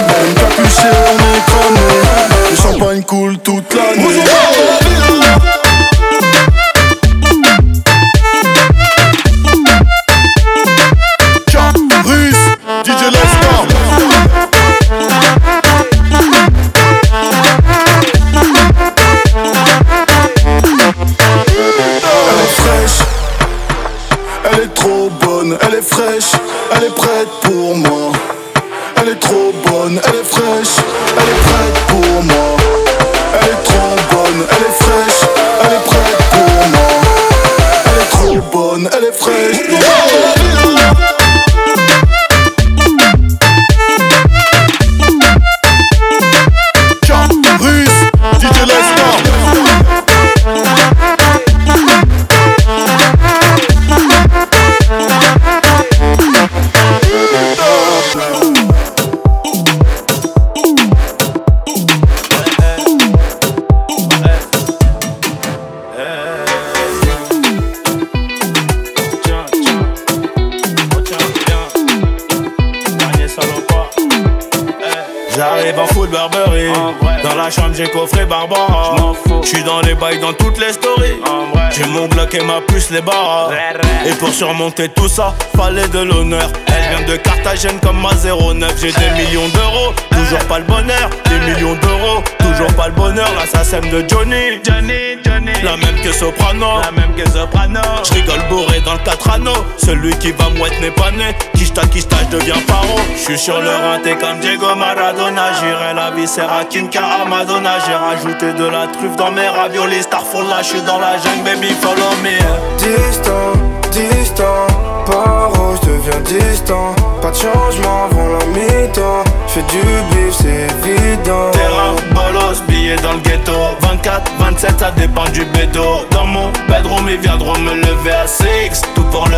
Pour 84.19 84.33
surmonter 84.33 84.89
tout 84.89 85.09
ça, 85.09 85.35
fallait 85.57 85.89
de 85.89 86.01
l'honneur. 86.01 86.51
Elle 86.67 86.97
vient 86.97 87.07
de 87.07 87.17
Carthagène 87.17 87.79
comme 87.81 88.01
ma 88.01 88.11
09. 88.11 88.75
J'ai 88.81 88.93
des 88.93 89.11
millions 89.11 89.49
d'euros, 89.49 89.95
toujours 90.11 90.45
pas 90.49 90.59
le 90.59 90.65
bonheur. 90.65 91.11
Des 91.27 91.39
millions 91.53 91.75
d'euros, 91.77 92.23
toujours 92.39 92.73
pas 92.75 92.89
le 92.89 92.95
bonheur. 92.95 93.29
L'assassin 93.39 93.81
de 93.81 94.05
Johnny. 94.09 94.61
Johnny, 94.65 95.19
Johnny. 95.25 95.53
La 95.63 95.77
même 95.77 96.01
que 96.03 96.13
Soprano. 96.13 96.81
La 96.83 96.91
même 96.91 97.15
que 97.15 97.29
Soprano. 97.31 97.81
J'rigole 98.05 98.43
bourré 98.49 98.81
dans 98.85 98.95
le 98.95 98.99
4 99.01 99.31
anneaux. 99.31 99.65
Celui 99.77 100.17
qui 100.19 100.33
va 100.33 100.49
mouette 100.51 100.81
n'est 100.81 100.91
pas 100.91 101.11
né. 101.11 101.37
Kishta, 101.55 101.87
kishta, 101.87 102.17
j'deviens 102.31 102.61
paro. 102.67 102.99
J'suis 103.17 103.39
sur 103.39 103.61
le 103.61 103.71
rinté 103.71 104.17
comme 104.17 104.39
Diego 104.41 104.75
Maradona. 104.75 105.53
J'irai 105.61 105.95
la 105.95 106.11
viscère 106.11 106.53
à 106.53 106.65
Kinka 106.65 107.01
à 107.23 107.25
Madonna. 107.25 107.79
J'ai 107.87 107.95
rajouté 107.95 108.53
de 108.53 108.65
la 108.65 108.87
truffe 108.89 109.17
dans 109.17 109.31
mes 109.31 109.49
raviolis. 109.49 110.03
Starfall 110.03 110.49
là, 110.49 110.63
j'suis 110.63 110.83
dans 110.83 110.99
la 110.99 111.17
jungle, 111.19 111.45
baby, 111.45 111.75
follow 111.81 112.15
me. 112.23 112.39
Distant, 112.79 113.53
distant, 113.99 114.67
paro, 115.07 115.75
je 115.83 115.89
deviens 115.89 116.21
distant. 116.21 116.95
Pas 117.21 117.31
de 117.31 117.37
changement 117.37 118.05
avant 118.11 118.29
la 118.29 118.45
mi-temps. 118.47 119.25
J'fais 119.49 119.63
du 119.63 119.79
bif, 120.11 120.35
c'est 120.41 120.67
évident. 120.89 121.51
Terrain, 121.53 121.95
bolos, 122.15 122.63
billets 122.69 122.97
dans 122.97 123.15
le 123.15 123.21
ghetto 123.21 123.53
24, 123.81 124.33
27, 124.39 124.79
ça 124.79 124.91
dépend 124.93 125.25
du 125.33 125.45
bédo 125.47 126.07
Dans 126.11 126.25
mon 126.27 126.51
bedroom, 126.69 127.09
ils 127.09 127.19
viendront 127.19 127.59
me 127.59 127.75
lever 127.75 128.13
à 128.13 128.27
6 128.27 128.47
Tout 128.95 128.98
pour 129.11 129.27
le 129.27 129.37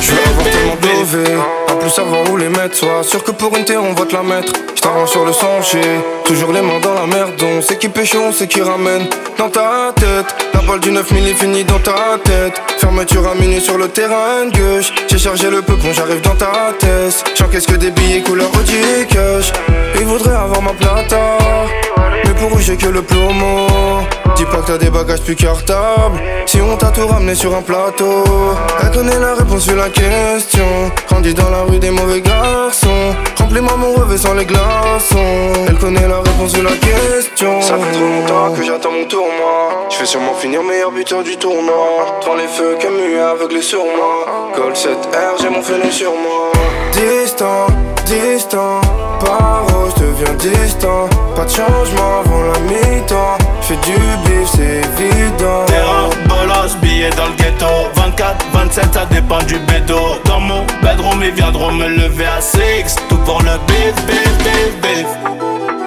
Je 0.00 0.12
veux 0.12 0.18
avoir 0.18 0.46
tellement 0.48 1.42
en 1.70 1.76
plus 1.76 1.90
savoir 1.90 2.30
où 2.30 2.36
les 2.36 2.48
mettre. 2.48 2.76
Sois 2.76 3.02
sûr 3.02 3.22
que 3.24 3.30
pour 3.30 3.56
une 3.56 3.64
terre 3.64 3.82
on 3.82 3.92
va 3.92 4.04
te 4.04 4.14
la 4.14 4.22
mettre. 4.22 4.52
J't'arrange 4.74 5.10
sur 5.10 5.24
le 5.24 5.32
sentier, 5.32 5.80
toujours 6.24 6.52
les 6.52 6.60
mains 6.60 6.80
dans 6.82 6.94
la 6.94 7.06
merde. 7.06 7.40
On 7.42 7.62
sait 7.62 7.76
qui 7.76 7.88
pêche, 7.88 8.14
on 8.14 8.32
sait 8.32 8.48
qui 8.48 8.60
ramène. 8.62 9.06
Dans 9.38 9.48
ta 9.48 9.92
tête, 9.94 10.34
la 10.54 10.60
balle 10.60 10.80
du 10.80 10.90
9000 10.90 11.28
est 11.28 11.34
finie 11.34 11.64
dans 11.64 11.78
ta 11.78 12.18
tête. 12.22 12.60
Fermeture 12.78 13.28
à 13.28 13.34
minuit 13.34 13.60
sur 13.60 13.78
le 13.78 13.88
terrain 13.88 14.46
gauche. 14.46 14.92
J'ai 15.08 15.18
chargé 15.18 15.50
le 15.50 15.62
peu 15.62 15.74
quand 15.76 15.92
j'arrive 15.92 16.20
dans 16.22 16.34
ta 16.34 16.72
tête. 16.78 17.24
J'encaisse 17.36 17.66
que 17.66 17.76
des 17.76 17.90
billets 17.90 18.22
couleur 18.22 18.50
Audi 18.58 19.06
cash? 19.08 19.52
Ils 19.96 20.06
voudraient 20.06 20.34
avoir 20.34 20.62
ma 20.62 20.72
plata. 20.72 21.38
Mais 22.24 22.34
pour 22.34 22.56
eux 22.56 22.60
j'ai 22.60 22.76
que 22.76 22.86
le 22.86 23.02
plomo 23.02 23.66
Dis 24.36 24.44
pas 24.44 24.58
que 24.58 24.66
t'as 24.66 24.78
des 24.78 24.90
bagages 24.90 25.22
plus 25.22 25.36
cartables 25.36 26.20
Si 26.46 26.60
on 26.60 26.76
t'a 26.76 26.90
tout 26.90 27.06
ramené 27.06 27.34
sur 27.34 27.54
un 27.54 27.62
plateau 27.62 28.24
la 29.20 29.34
réponse 29.34 29.64
sur 29.64 29.76
la 29.76 29.90
question. 29.90 30.90
Grandis 31.08 31.34
dans 31.34 31.50
la 31.50 31.62
rue 31.62 31.78
des 31.78 31.90
mauvais 31.90 32.20
garçons. 32.20 33.14
Remplis-moi 33.38 33.76
mon 33.76 33.94
revêt 33.94 34.16
sans 34.16 34.34
les 34.34 34.44
glaçons. 34.44 35.52
Elle 35.68 35.78
connaît 35.78 36.08
la 36.08 36.18
réponse 36.18 36.52
sur 36.52 36.62
la 36.62 36.72
question. 36.72 37.60
Ça 37.60 37.76
fait 37.78 37.92
trop 37.92 38.06
longtemps 38.06 38.52
que 38.52 38.62
j'attends 38.62 38.92
mon 38.92 39.04
tour 39.06 39.26
moi 39.38 39.86
Je 39.90 39.98
vais 39.98 40.06
sûrement 40.06 40.34
finir 40.34 40.62
meilleur 40.62 40.90
buteur 40.90 41.22
du 41.22 41.36
tournoi. 41.36 42.20
Devant 42.22 42.36
les 42.36 42.48
feux 42.48 42.76
Camus 42.80 43.18
aveuglé 43.18 43.62
sur 43.62 43.84
moi. 43.84 44.52
Col 44.54 44.72
7R 44.72 45.40
j'ai 45.40 45.50
mon 45.50 45.62
fenêtre 45.62 45.92
sur 45.92 46.12
moi. 46.12 46.52
Distant, 46.92 47.66
distant. 48.06 48.80
Paro, 49.20 49.88
je 49.96 50.02
deviens 50.02 50.34
distant. 50.34 51.08
Pas 51.36 51.44
de 51.44 51.50
changement 51.50 52.20
avant 52.24 52.42
la 52.42 52.58
mi-temps. 52.60 53.38
J'fais 53.62 53.76
du 53.76 53.92
bif, 54.24 54.48
c'est 54.54 54.82
évident 55.00 55.66
Dans 56.62 57.26
le 57.26 57.34
ghetto. 57.34 57.66
24, 57.96 58.46
27, 58.52 58.94
ça 58.94 59.04
dépend 59.06 59.42
du 59.42 59.58
bédo. 59.58 59.98
Dans 60.26 60.38
mon 60.38 60.64
bedroom, 60.80 61.20
ils 61.20 61.32
viendront 61.32 61.72
me 61.72 61.88
lever 61.88 62.26
à 62.26 62.40
6 62.40 62.94
Tout 63.08 63.16
pour 63.18 63.42
le 63.42 63.58
bif, 63.66 64.06
bif, 64.06 64.38
bif, 64.38 64.80
bif 64.80 65.81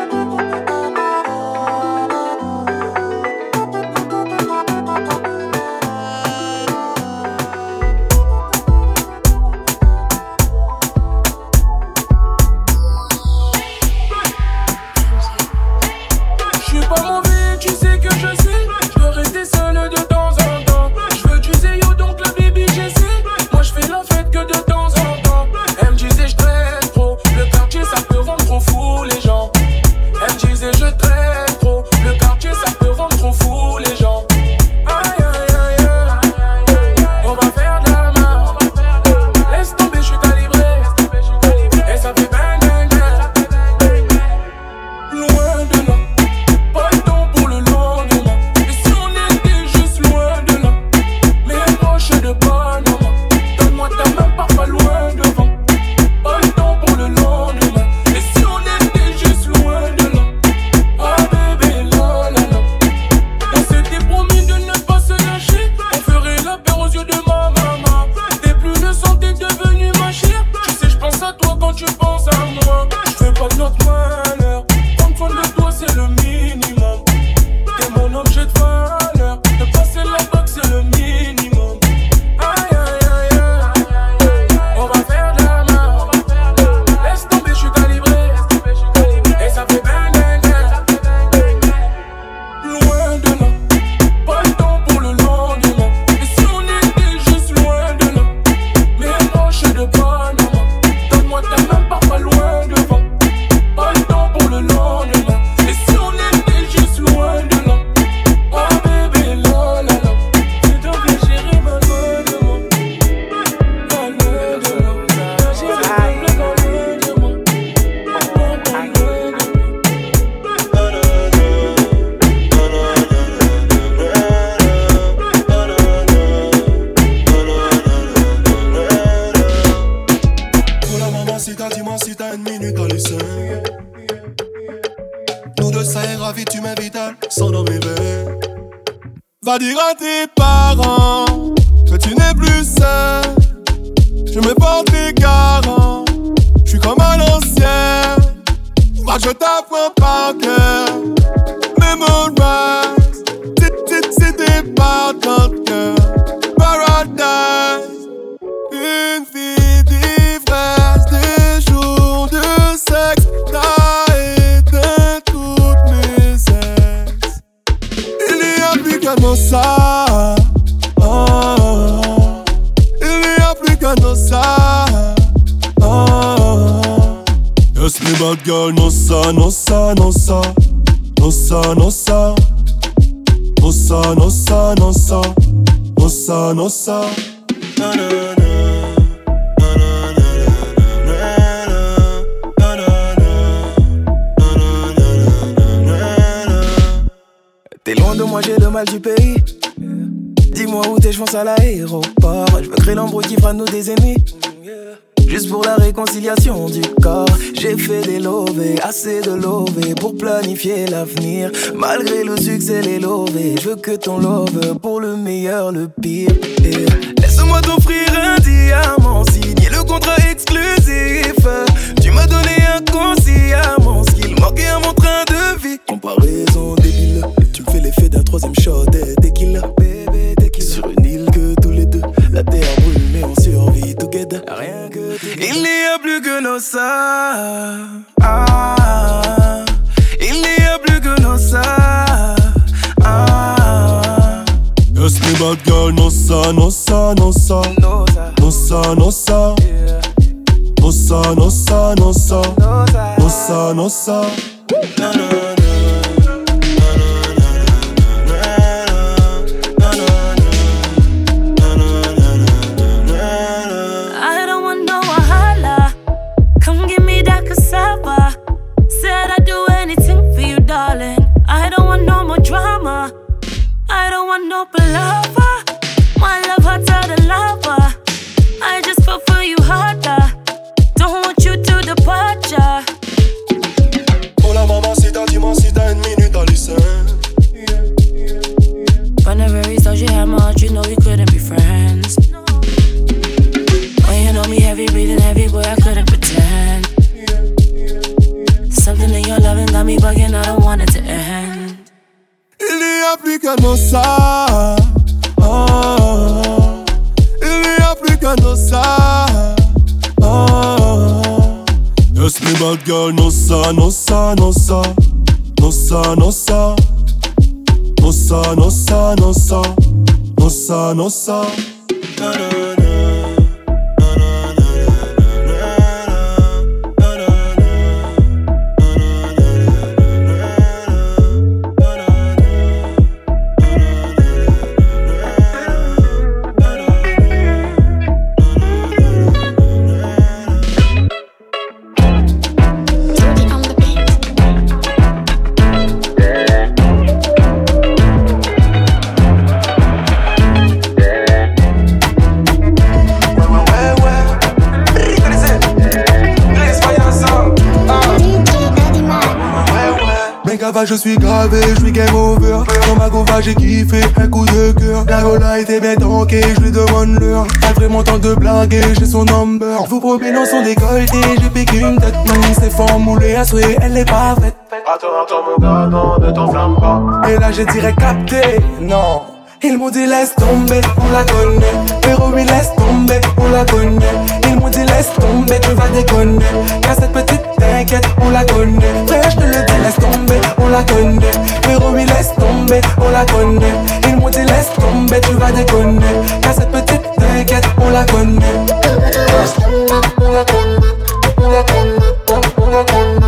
demande 366.95 367.19
l'heure. 367.19 367.47
Pas 367.61 367.73
vraiment 367.73 368.03
temps 368.03 368.17
de 368.17 368.33
blaguer, 368.35 368.81
j'ai 368.97 369.05
son 369.05 369.25
number. 369.25 369.83
Vous 369.87 369.99
promets 369.99 370.31
dans 370.31 370.45
son 370.45 370.61
décolleté, 370.61 371.17
j'ai 371.41 371.49
piqué 371.49 371.79
une 371.79 371.97
tête. 371.97 372.15
Non, 372.25 372.33
c'est 372.59 372.71
fort 372.71 372.99
moulé 372.99 373.35
à 373.35 373.43
souhait, 373.43 373.77
elle 373.81 373.97
est 373.97 374.05
pas 374.05 374.35
faite. 374.41 374.55
Attends, 374.87 375.07
attends, 375.23 375.43
mon 375.49 375.57
gars, 375.57 375.87
non, 375.87 376.19
ne 376.19 376.31
t'enflamme 376.31 376.75
pas. 376.77 377.29
Et 377.29 377.37
là, 377.37 377.51
j'ai 377.51 377.65
direct 377.65 377.99
capté, 377.99 378.59
non. 378.81 379.21
Ils 379.63 379.77
m'ont 379.77 379.89
dit 379.89 380.05
laisse 380.05 380.35
tomber, 380.35 380.81
on 380.97 381.11
la 381.11 381.23
connaît. 381.23 381.65
Pero 382.01 382.31
oui, 382.33 382.43
laisse 382.43 382.69
tomber, 382.75 383.19
on 383.37 383.49
la 383.49 383.65
connaît. 383.65 384.05
Ils 384.47 384.59
m'ont 384.59 384.69
dit 384.69 384.83
laisse 384.85 385.09
tomber, 385.19 385.59
tu 385.61 385.71
vas 385.71 385.87
déconner. 385.89 386.45
Car 386.81 386.95
cette 386.95 387.11
petite 387.11 387.41
t'inquiète, 387.57 388.05
on 388.21 388.29
la 388.29 388.43
connaît. 388.45 388.79
Frère, 389.07 389.29
je 389.29 389.35
te 389.37 389.43
le 389.43 389.65
dis, 389.65 389.83
laisse 389.83 389.95
tomber, 389.95 390.41
on 390.57 390.67
la 390.67 390.83
connaît. 390.83 391.31
Pero 391.63 391.91
oui, 391.93 392.05
laisse 392.05 392.33
tomber, 392.35 392.81
on 392.97 393.09
la 393.09 393.25
connaît. 393.25 393.73
Ils 394.07 394.15
m'ont 394.17 394.29
dit 394.29 394.39
laisse 394.39 394.71
tomber, 394.79 395.21
tu 395.21 395.33
vas 395.33 395.51
déconner. 395.51 396.05
Car 396.41 396.53
cette 396.53 396.71
petite 396.71 397.01
t'inquiète, 397.17 397.65
on 397.81 397.89
la 397.89 398.03
connaît. 398.05 398.39
Laisse 398.39 399.55
tomber, 399.55 400.01
on 400.17 400.31
la 400.31 400.45
connaît. 400.45 400.95
On 401.37 401.51
la 401.51 401.63
connaît, 401.63 402.45
on 402.57 402.69
la 402.69 402.83
connaît. 402.83 403.24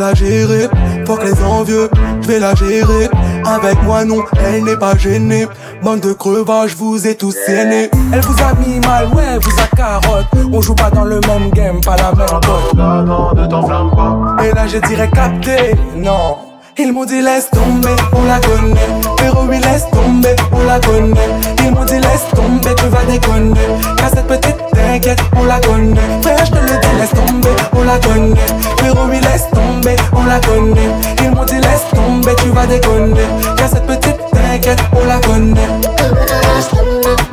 La 0.00 0.14
gérer. 0.14 0.68
Que 1.06 1.24
les 1.24 1.42
envieux, 1.44 1.90
je 2.22 2.28
vais 2.28 2.38
la 2.38 2.54
gérer. 2.54 3.08
Avec 3.44 3.82
moi 3.82 4.04
non, 4.04 4.22
elle 4.46 4.64
n'est 4.64 4.76
pas 4.76 4.96
gênée. 4.96 5.46
Bande 5.82 6.00
de 6.00 6.12
crevage, 6.12 6.74
vous 6.76 7.06
êtes 7.06 7.18
tous 7.18 7.36
aînés. 7.48 7.90
Elle 8.12 8.20
vous 8.20 8.36
a 8.42 8.54
mis 8.54 8.80
mal, 8.80 9.08
ouais, 9.08 9.38
vous 9.40 9.60
a 9.60 9.76
carotte. 9.76 10.26
On 10.52 10.60
joue 10.60 10.74
pas 10.74 10.90
dans 10.90 11.04
le 11.04 11.20
même 11.20 11.50
game, 11.50 11.80
pas 11.80 11.96
la 11.96 12.12
même 12.12 12.28
cote. 12.28 12.74
Non, 12.74 13.34
ne 13.34 13.46
t'enflamme 13.46 13.90
pas. 13.90 14.44
Et 14.44 14.52
là, 14.54 14.66
je 14.66 14.78
dirais 14.78 15.10
capté, 15.10 15.74
non. 15.96 16.49
Ils 16.82 16.94
m'ont 16.94 17.04
dit 17.04 17.20
laisse 17.20 17.50
tomber, 17.50 17.94
on 18.14 18.24
la 18.24 18.40
connaît. 18.40 18.80
Pero 19.18 19.44
oui, 19.46 19.58
laisse 19.58 19.84
tomber, 19.90 20.34
on 20.50 20.64
la 20.64 20.80
connaît. 20.80 21.20
Ils 21.62 21.72
m'ont 21.72 21.84
dit 21.84 21.98
laisse 21.98 22.24
tomber, 22.34 22.74
tu 22.74 22.86
vas 22.86 23.04
déconner. 23.04 23.60
Car 23.98 24.08
cette 24.08 24.26
petite 24.26 24.56
t'inquiète, 24.72 25.20
on 25.36 25.44
la 25.44 25.60
connaît. 25.60 26.00
Frère, 26.22 26.42
je 26.42 26.50
te 26.52 26.56
le 26.56 26.80
dis, 26.80 26.98
laisse 26.98 27.10
tomber, 27.10 27.50
on 27.74 27.82
la 27.82 27.98
connaît. 27.98 28.40
Pero 28.78 29.04
oui, 29.10 29.20
laisse 29.20 29.50
tomber, 29.52 29.96
on 30.14 30.24
la 30.24 30.40
connaît. 30.40 30.90
Ils 31.22 31.30
m'ont 31.30 31.44
dit 31.44 31.56
laisse 31.56 31.84
tomber, 31.94 32.34
tu 32.36 32.48
vas 32.48 32.66
déconner. 32.66 33.26
Car 33.58 33.68
cette 33.68 33.86
petite 33.86 34.16
t'inquiète, 34.32 34.80
on 34.92 35.04
la 35.06 35.18
connaît. 35.18 35.60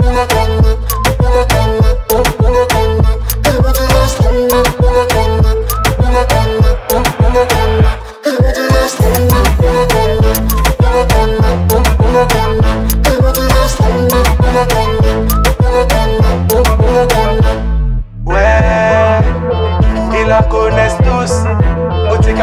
On 0.03 0.13
la 0.13 0.25
connaît. 0.25 0.86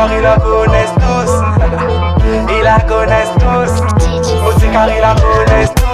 Ouais, 0.05 0.17
ils 0.17 0.23
la 0.23 0.37
connaissent 0.37 0.95
tous. 0.97 1.33
Car 2.47 2.57
ils 2.59 2.63
la 2.63 2.81
connaissent 2.81 3.35
tous. 3.39 3.73
la. 4.05 4.47
Aussi 4.47 4.67
car 4.71 4.89
ils 4.89 5.01
la 5.01 5.15
connaissent 5.15 5.75
tous. 5.75 5.85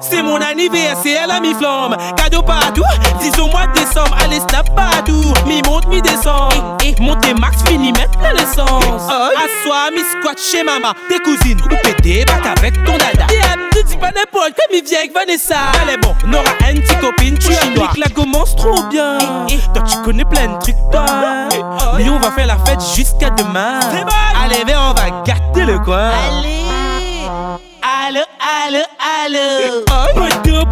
C'est 0.00 0.22
mon 0.22 0.36
anniversaire, 0.36 1.26
la 1.28 1.40
mi-flamme. 1.40 1.96
Cadeau 2.16 2.42
partout, 2.42 2.82
disons 3.20 3.48
mois 3.48 3.66
de 3.68 3.72
décembre. 3.72 4.14
Allez, 4.22 4.40
snap 4.40 4.74
partout. 4.74 5.32
Mi 5.46 5.62
monte, 5.62 5.86
mi 5.88 6.02
descend. 6.02 6.52
Et 6.84 6.94
montez 7.00 7.32
max, 7.32 7.62
fini 7.66 7.92
mettre 7.92 8.18
plein 8.18 8.32
l'essence. 8.34 9.08
Assois, 9.08 9.90
mi 9.94 10.00
squat 10.00 10.38
chez 10.38 10.62
maman. 10.62 10.92
Tes 11.08 11.20
cousines, 11.20 11.60
ou 11.64 11.74
pété, 11.82 12.24
bac 12.26 12.58
avec 12.58 12.74
ton 12.84 12.98
dada. 12.98 13.26
Yeah, 13.32 13.71
pas 14.02 14.62
mi 14.72 14.82
viens 14.82 14.98
avec 14.98 15.14
Vanessa. 15.14 15.56
Allez, 15.80 15.96
bon, 15.98 16.14
Nora, 16.26 16.44
une 16.70 16.80
petite 16.80 17.00
copine, 17.00 17.38
tu 17.38 17.52
appliques 17.54 17.98
la 17.98 18.08
commence 18.08 18.56
trop 18.56 18.82
bien. 18.84 19.18
Toi, 19.74 19.82
tu 19.82 19.96
connais 20.04 20.24
plein 20.24 20.48
de 20.48 20.58
trucs, 20.58 20.76
toi. 20.90 21.04
Mais 21.96 22.08
on 22.08 22.18
va 22.18 22.30
faire 22.32 22.46
la 22.46 22.56
fête 22.58 22.80
jusqu'à 22.94 23.30
demain. 23.30 23.80
Allez, 24.42 24.64
viens, 24.66 24.90
on 24.90 24.94
va 24.94 25.22
gâter 25.24 25.64
le 25.64 25.78
coin. 25.78 26.10
Allez. 26.10 26.62
Allô, 27.82 28.22
allô, 28.40 28.84
allô. 29.24 29.84
Poteau, 30.14 30.66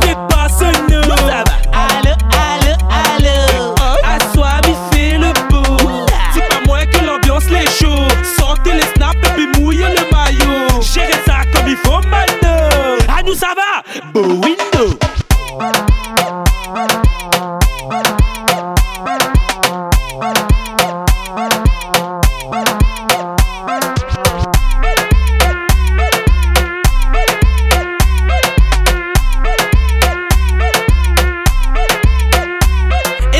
Et 14.12 14.22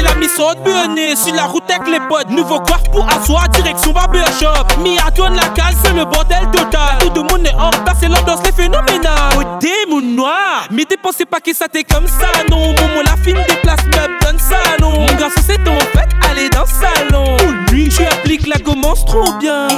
la 0.02 0.14
mise 0.14 0.38
au 0.38 0.54
bonnet 0.62 1.16
sur 1.16 1.34
la 1.34 1.46
route 1.46 1.64
avec 1.68 1.88
les 1.88 1.98
potes. 2.08 2.29
Nouveau 2.40 2.60
coiffe 2.60 2.90
pour 2.90 3.06
asseoir, 3.06 3.50
direction 3.50 3.92
barbershop. 3.92 4.64
Mi 4.78 4.98
à 4.98 5.10
toi 5.10 5.28
de 5.28 5.36
la 5.36 5.48
case, 5.48 5.76
c'est 5.84 5.92
le 5.92 6.06
bordel 6.06 6.50
total. 6.50 6.96
Tout 7.14 7.22
le 7.22 7.28
monde 7.28 7.46
est 7.46 7.54
en 7.54 7.66
retard, 7.66 7.94
c'est 8.00 8.08
l'ambiance, 8.08 8.40
les 8.42 8.52
phénoménal. 8.52 9.12
Oh, 9.36 9.42
démon 9.60 10.00
noir. 10.00 10.64
Mais 10.70 10.86
dépensez 10.86 11.26
pas 11.26 11.40
que 11.40 11.54
ça 11.54 11.68
t'est 11.68 11.84
comme 11.84 12.06
ça, 12.06 12.28
non. 12.50 12.68
Momo, 12.68 13.02
la 13.04 13.14
fine 13.22 13.44
des 13.46 13.56
places, 13.56 13.84
meubles, 13.84 14.14
donne 14.22 14.38
ça, 14.38 14.56
non. 14.80 14.90
Mon 14.90 15.06
garçon, 15.18 15.42
c'est 15.46 15.62
ton 15.62 15.78
fait, 15.92 16.08
allez 16.30 16.48
dans 16.48 16.62
le 16.62 17.10
salon. 17.10 17.36
Lui, 17.70 17.90
tu 17.90 18.06
appliques 18.06 18.46
la 18.46 18.58
commence 18.58 19.04
trop 19.04 19.34
bien. 19.34 19.68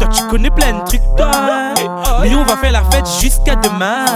Toi, 0.00 0.08
tu 0.08 0.22
connais 0.30 0.50
plein 0.50 0.72
de 0.72 0.84
trucs, 0.86 1.02
toi. 1.18 1.30
Mais 2.22 2.34
on 2.34 2.44
va 2.44 2.56
faire 2.56 2.72
la 2.72 2.82
fête 2.84 3.06
jusqu'à 3.20 3.56
demain. 3.56 4.06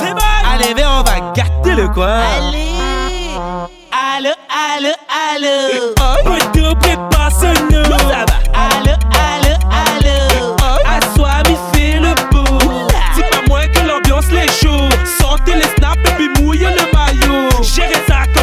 Allez, 0.50 0.72
viens, 0.74 1.00
on 1.00 1.02
va 1.02 1.32
gâter 1.34 1.74
le 1.74 1.86
coin. 1.88 2.22
Allez. 2.38 2.66
Allô, 4.16 4.30
allô, 4.48 4.94
allô. 5.34 5.94
Poteau, 6.24 6.74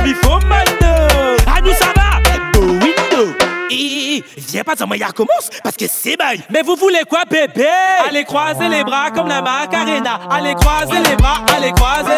Il 0.07 0.15
faut 0.15 0.39
maintenant. 0.47 1.35
À 1.53 1.59
nous, 1.59 1.73
ça 1.73 1.87
va? 1.93 2.21
Beau 2.53 2.61
window. 2.61 3.35
Hé, 3.69 4.23
viens 4.37 4.63
pas 4.63 4.73
moi, 4.85 4.95
y'a 4.95 5.11
commence 5.11 5.49
parce 5.61 5.75
que 5.75 5.85
c'est 5.85 6.15
bail. 6.15 6.41
Mais 6.49 6.61
vous 6.61 6.77
voulez 6.77 7.01
quoi, 7.09 7.23
bébé? 7.29 7.67
Allez 8.07 8.23
croiser 8.23 8.69
les 8.69 8.85
bras 8.85 9.11
comme 9.11 9.27
la 9.27 9.41
Macarena. 9.41 10.21
Allez 10.31 10.53
croiser 10.53 10.99
les 11.09 11.15
bras, 11.17 11.41
allez 11.53 11.73
croiser. 11.73 12.17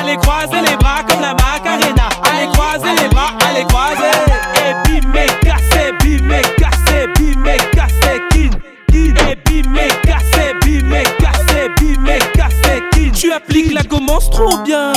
Allez 0.00 0.16
croiser 0.16 0.60
les 0.68 0.76
bras 0.78 1.04
comme 1.08 1.20
la 1.20 1.34
Macarena. 1.34 2.08
Allez 2.24 2.50
croiser 2.52 3.02
les 3.02 3.08
bras, 3.08 3.30
allez 3.48 3.64
croiser. 3.66 4.10
Et 4.56 4.88
bimé, 4.88 5.26
cassé, 5.40 5.92
bimé, 6.00 6.42
cassé, 6.58 7.06
bimé, 7.16 7.56
cassé, 7.72 8.20
kin. 8.32 8.50
kin. 8.90 9.30
Et 9.30 9.36
bimé, 9.48 9.86
cassé, 10.02 10.54
bimé, 10.64 11.04
cassé, 11.20 11.68
bimé, 11.78 12.18
cassé. 12.34 12.87
Tu 13.18 13.32
appliques 13.32 13.72
la 13.72 13.82
commence 13.82 14.30
trop 14.30 14.58
bien. 14.58 14.92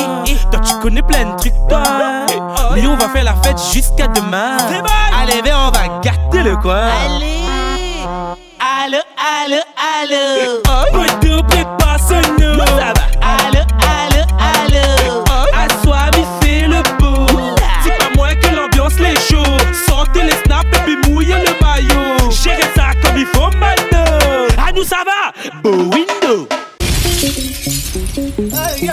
Toi, 0.52 0.60
tu 0.60 0.76
connais 0.80 1.02
plein 1.02 1.26
de 1.26 1.38
trucs, 1.38 1.56
toi. 1.68 1.82
Mais 2.76 2.86
on 2.86 2.96
va 2.96 3.10
faire 3.10 3.24
la 3.24 3.34
fête 3.34 3.58
jusqu'à 3.74 4.08
demain. 4.08 4.58
Allez, 5.20 5.42
viens, 5.44 5.68
on 5.68 5.72
va 5.72 5.88
gâter 6.04 6.44
le 6.44 6.56
coin. 6.58 6.88
Allez. 7.08 7.40
Allô, 8.60 9.00
allô, 9.18 9.62
allô. 10.04 10.62
Poteau, 10.92 11.42
prépare 11.48 11.98
ce 12.00 12.14
nom. 12.40 12.64
Ça 12.64 12.94
va. 12.94 13.06
Allô, 13.24 13.64
allô, 13.82 14.24
allô. 14.40 15.24
Assois, 15.58 16.12
mi 16.16 16.24
fait 16.42 16.68
le 16.68 16.84
beau. 17.00 17.26
C'est 17.84 17.98
pas 17.98 18.16
moins 18.16 18.36
que 18.36 18.56
l'ambiance 18.56 19.00
les 19.00 19.16
chaud. 19.16 19.58
Sortez 19.88 20.22
les 20.22 20.38
snaps 20.46 20.68
et 20.74 20.80
puis 20.86 21.10
mouillez 21.10 21.38
le 21.40 21.66
maillot. 21.66 22.30
Gérez 22.30 22.70
ça 22.76 22.92
comme 23.02 23.18
il 23.18 23.26
faut 23.26 23.50
maintenant. 23.58 24.06
À 24.64 24.72
nous, 24.72 24.84
ça 24.84 24.98
va. 25.04 25.32
Beau 25.64 25.90
Tu 28.82 28.88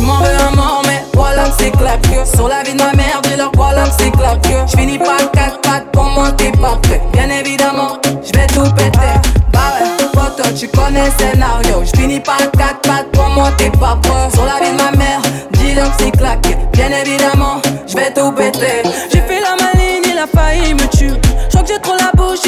m'en 0.00 0.16
veux 0.16 0.40
un 0.40 0.56
mort, 0.56 0.82
mais 0.86 1.04
voilà 1.12 1.50
c'est 1.58 1.70
clap 1.72 2.00
que 2.00 2.24
Sur 2.24 2.48
la 2.48 2.62
vie 2.62 2.72
de 2.72 2.78
ma 2.78 2.92
mère, 2.94 3.20
dis-leur 3.24 3.52
voilà 3.56 3.84
c'est 3.98 4.10
clap 4.10 4.40
que 4.40 4.48
J'finis 4.68 4.96
pas 4.96 5.18
quatre 5.34 5.60
pattes 5.60 5.92
pour 5.92 6.04
monter 6.04 6.50
pas 6.52 6.78
prêt. 6.82 7.02
Bien 7.12 7.28
évidemment, 7.28 7.98
j'vais 8.24 8.46
tout 8.46 8.72
péter. 8.72 9.20
Bah 9.52 9.74
ouais, 9.78 10.06
poteau, 10.14 10.48
tu 10.58 10.68
connais 10.68 11.04
le 11.04 11.12
scénario. 11.18 11.84
J'finis 11.84 12.20
pas 12.20 12.38
quatre 12.56 12.80
pattes 12.80 13.10
pour 13.12 13.28
monter 13.28 13.70
pas 13.78 13.98
prêt. 14.02 14.30
Sur 14.32 14.46
la 14.46 14.64
vie 14.64 14.72
de 14.72 14.82
ma 14.82 14.92
mère, 14.92 15.20
dis-leur 15.52 15.94
que 15.94 16.04
c'est 16.04 16.10
claqué. 16.12 16.56
Bien 16.72 16.88
évidemment, 16.88 17.60
j'vais 17.86 18.14
tout 18.14 18.32
péter. 18.32 18.82
J'ai 19.12 19.20
fait 19.20 19.42
la 19.42 19.62
maline, 19.62 20.04
il 20.10 20.18
a 20.18 20.26
failli 20.26 20.72
me 20.72 20.95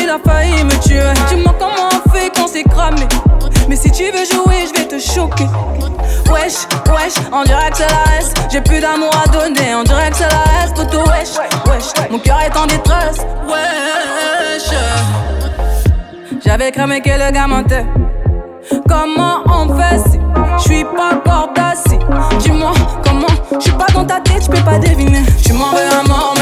il 0.09 0.11
a 0.11 0.19
failli 0.19 0.65
me 0.65 0.81
tuer. 0.81 1.13
Dis-moi 1.29 1.55
comment 1.59 1.89
on 1.93 2.11
fait 2.11 2.31
quand 2.35 2.49
c'est 2.49 2.65
cramé. 2.65 3.07
Mais 3.69 3.77
si 3.77 3.91
tu 3.91 4.05
veux 4.05 4.25
jouer, 4.25 4.65
je 4.67 4.81
vais 4.81 4.89
te 4.89 4.99
choquer. 4.99 5.47
Wesh, 6.31 6.67
wesh, 6.89 7.15
on 7.33 7.45
dirait 7.45 7.71
que 7.71 7.77
c'est 7.77 7.89
la 7.89 8.19
S. 8.19 8.33
J'ai 8.51 8.61
plus 8.61 8.81
d'amour 8.81 9.11
à 9.13 9.29
donner, 9.29 9.75
on 9.75 9.83
dirait 9.83 10.11
que 10.11 10.17
c'est 10.17 10.29
la 10.29 10.65
S. 10.65 10.73
Toto 10.75 11.01
wesh, 11.11 11.37
wesh, 11.67 12.11
mon 12.11 12.19
cœur 12.19 12.41
est 12.41 12.57
en 12.57 12.67
détresse. 12.67 13.19
Wesh. 13.47 14.79
J'avais 16.45 16.73
cramé 16.73 17.01
que 17.03 17.11
le 17.11 17.31
gars 17.31 17.47
mentait. 17.47 17.85
Comment 18.89 19.43
on 19.47 19.77
fait 19.77 19.99
si 20.11 20.19
J'suis 20.59 20.85
pas 20.85 21.21
cordassi 21.25 21.99
Dis-moi 22.39 22.73
comment 23.05 23.27
J'suis 23.61 23.73
pas 23.73 23.87
dans 23.93 24.05
ta 24.05 24.21
tête, 24.21 24.45
j'peux 24.45 24.63
pas 24.65 24.79
deviner. 24.79 25.23
Tu 25.45 25.53
m'en 25.53 25.71
veux 25.71 26.09
mort 26.09 26.35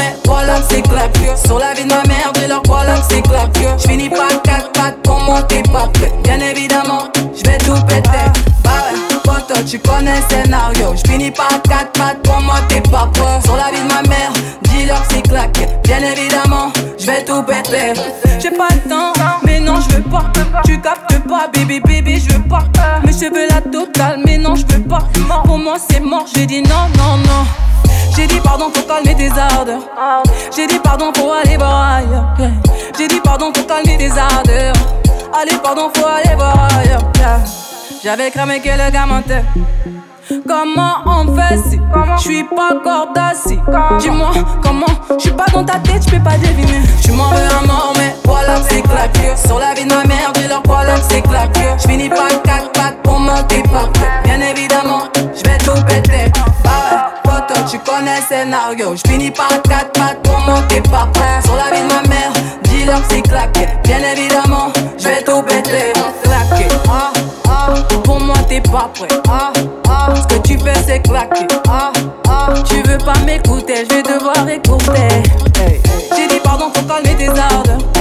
Sur 1.45 1.59
la 1.59 1.73
vie 1.73 1.83
de 1.83 1.89
ma 1.89 2.01
mère, 2.03 2.31
dis-leur 2.33 2.61
voilà 2.67 2.93
que 2.93 3.05
c'est 3.09 3.21
clap 3.21 3.49
J'finis 3.79 4.09
pas 4.09 4.29
quatre 4.45 4.71
pattes 4.71 5.01
pour 5.03 5.19
monter 5.19 5.61
pas 5.63 5.87
prêt 5.93 6.11
Bien 6.23 6.39
évidemment, 6.39 7.09
j'vais 7.35 7.57
tout 7.57 7.73
péter. 7.85 8.09
Bah 8.63 8.69
ouais, 8.89 9.17
poteau, 9.25 9.61
tu 9.65 9.77
connais 9.79 10.15
le 10.15 10.35
scénario. 10.35 10.95
J'finis 10.95 11.31
pas 11.31 11.49
quatre 11.67 11.91
pattes 11.91 12.21
pour 12.23 12.39
monter 12.39 12.81
pas 12.89 13.09
prêt 13.13 13.41
Sur 13.43 13.57
la 13.57 13.71
vie 13.71 13.81
de 13.81 13.93
ma 13.93 14.01
mère, 14.03 14.31
dis-leur 14.61 15.03
c'est 15.09 15.21
claqué 15.21 15.67
Bien 15.83 15.99
évidemment, 15.99 16.71
j'vais 16.97 17.25
tout 17.25 17.43
péter. 17.43 17.93
J'ai 18.39 18.51
pas 18.51 18.69
Tu 20.65 20.79
captes 20.81 21.19
pas, 21.27 21.47
baby, 21.53 21.79
baby, 21.79 22.19
j'veux 22.19 22.41
pas 22.43 22.63
Mais 23.03 23.11
je 23.11 23.31
veux 23.33 23.47
la 23.47 23.61
totale, 23.61 24.21
mais 24.25 24.37
non 24.37 24.55
j'veux 24.55 24.81
pas 24.83 25.07
Pour 25.45 25.57
moi 25.57 25.75
c'est 25.77 25.99
mort, 25.99 26.25
j'ai 26.33 26.45
dit 26.45 26.61
non, 26.61 26.87
non, 26.97 27.17
non 27.17 27.45
j'ai 28.17 28.25
dit 28.25 28.39
pardon 28.43 28.71
pour 28.71 28.87
calmer 28.87 29.13
tes 29.13 29.29
ardeurs. 29.29 29.83
J'ai 30.55 30.65
dit 30.65 30.79
pardon 30.79 31.11
pour 31.11 31.31
aller 31.33 31.55
voir 31.55 31.97
ailleurs. 31.97 32.33
yeah. 32.39 32.49
J'ai 32.97 33.07
dit 33.07 33.21
pardon 33.23 33.51
pour 33.51 33.67
calmer 33.67 33.95
tes 33.95 34.09
ardeurs. 34.09 34.73
Allez, 35.39 35.55
pardon, 35.61 35.91
faut 35.93 36.07
aller 36.07 36.35
voir 36.35 36.67
ailleurs. 36.79 37.03
yeah. 37.19 37.39
J'avais 38.03 38.31
cramé 38.31 38.59
que 38.59 38.69
le 38.69 38.91
gars 38.91 39.05
mentait. 39.05 39.43
Comment 40.47 40.95
on 41.05 41.35
fait 41.35 41.57
si? 41.69 41.79
J'suis 42.19 42.43
pas 42.43 42.73
cordassi 42.83 43.59
Dis-moi 43.99 44.31
comment? 44.61 44.85
J'suis 45.17 45.31
pas 45.31 45.45
dans 45.53 45.63
ta 45.63 45.79
tête, 45.79 46.03
j'peux 46.07 46.19
pas 46.19 46.37
deviner. 46.37 46.81
Tu 47.01 47.11
m'en 47.11 47.29
veux 47.29 47.45
un 47.63 47.65
mort 47.65 47.93
mais 47.97 48.15
voilà 48.25 48.55
que 48.55 48.65
c'est 48.69 48.81
claqué 48.81 49.35
Sur 49.45 49.59
la 49.59 49.73
vie 49.73 49.85
de 49.85 49.93
ma 49.93 50.03
mère, 50.03 50.31
dis-leur 50.33 50.61
voilà 50.65 50.95
que 50.95 51.05
c'est 51.09 51.21
claqué 51.21 51.61
J'finis 51.79 52.09
pas 52.09 52.27
quatre 52.43 52.71
pattes 52.73 53.01
pour 53.03 53.19
monter 53.19 53.63
prêt 53.63 53.89
Bien 54.23 54.41
évidemment, 54.41 55.03
j'vais 55.33 55.57
tout 55.59 55.81
péter. 55.85 56.31
Bah 56.63 56.71
ouais, 56.91 56.97
poteau, 57.23 57.61
tu 57.69 57.79
connais 57.79 58.17
le 58.17 58.23
scénario. 58.27 58.95
J'finis 58.95 59.31
pas 59.31 59.47
quatre 59.67 59.91
pattes 59.93 60.21
pour 60.23 60.39
monter 60.39 60.81
pas 60.81 61.07
prêt 61.13 61.41
Sur 61.43 61.55
la 61.55 61.75
vie 61.75 61.81
de 61.81 61.87
ma 61.87 62.01
mère, 62.09 62.31
dis-leur 62.63 63.01
que 63.07 63.13
c'est 63.13 63.21
claqué 63.21 63.67
Bien 63.83 63.99
évidemment, 63.99 64.71
j'vais 64.97 65.23
tout 65.23 65.41
péter. 65.43 65.93
Claqué, 66.23 66.67
ah 66.89 67.11
pour 68.03 68.19
moi 68.19 68.35
t'es 68.47 68.61
pas 68.61 68.89
prêt. 68.93 69.07
Ah, 69.29 69.51
ah, 69.89 70.13
ce 70.15 70.35
que 70.35 70.41
tu 70.41 70.57
fais 70.59 70.73
c'est 70.85 71.01
claquer. 71.01 71.47
Ah, 71.69 71.91
ah, 72.29 72.53
tu 72.65 72.81
veux 72.83 72.97
pas 72.97 73.17
m'écouter, 73.25 73.85
je 73.89 73.95
vais 73.95 74.03
devoir 74.03 74.47
écouter. 74.49 75.23
J'ai 76.15 76.27
dit 76.27 76.39
pardon 76.43 76.69
pour 76.71 76.85
calmer 76.87 77.15
tes 77.15 77.29
ardeurs. 77.29 77.96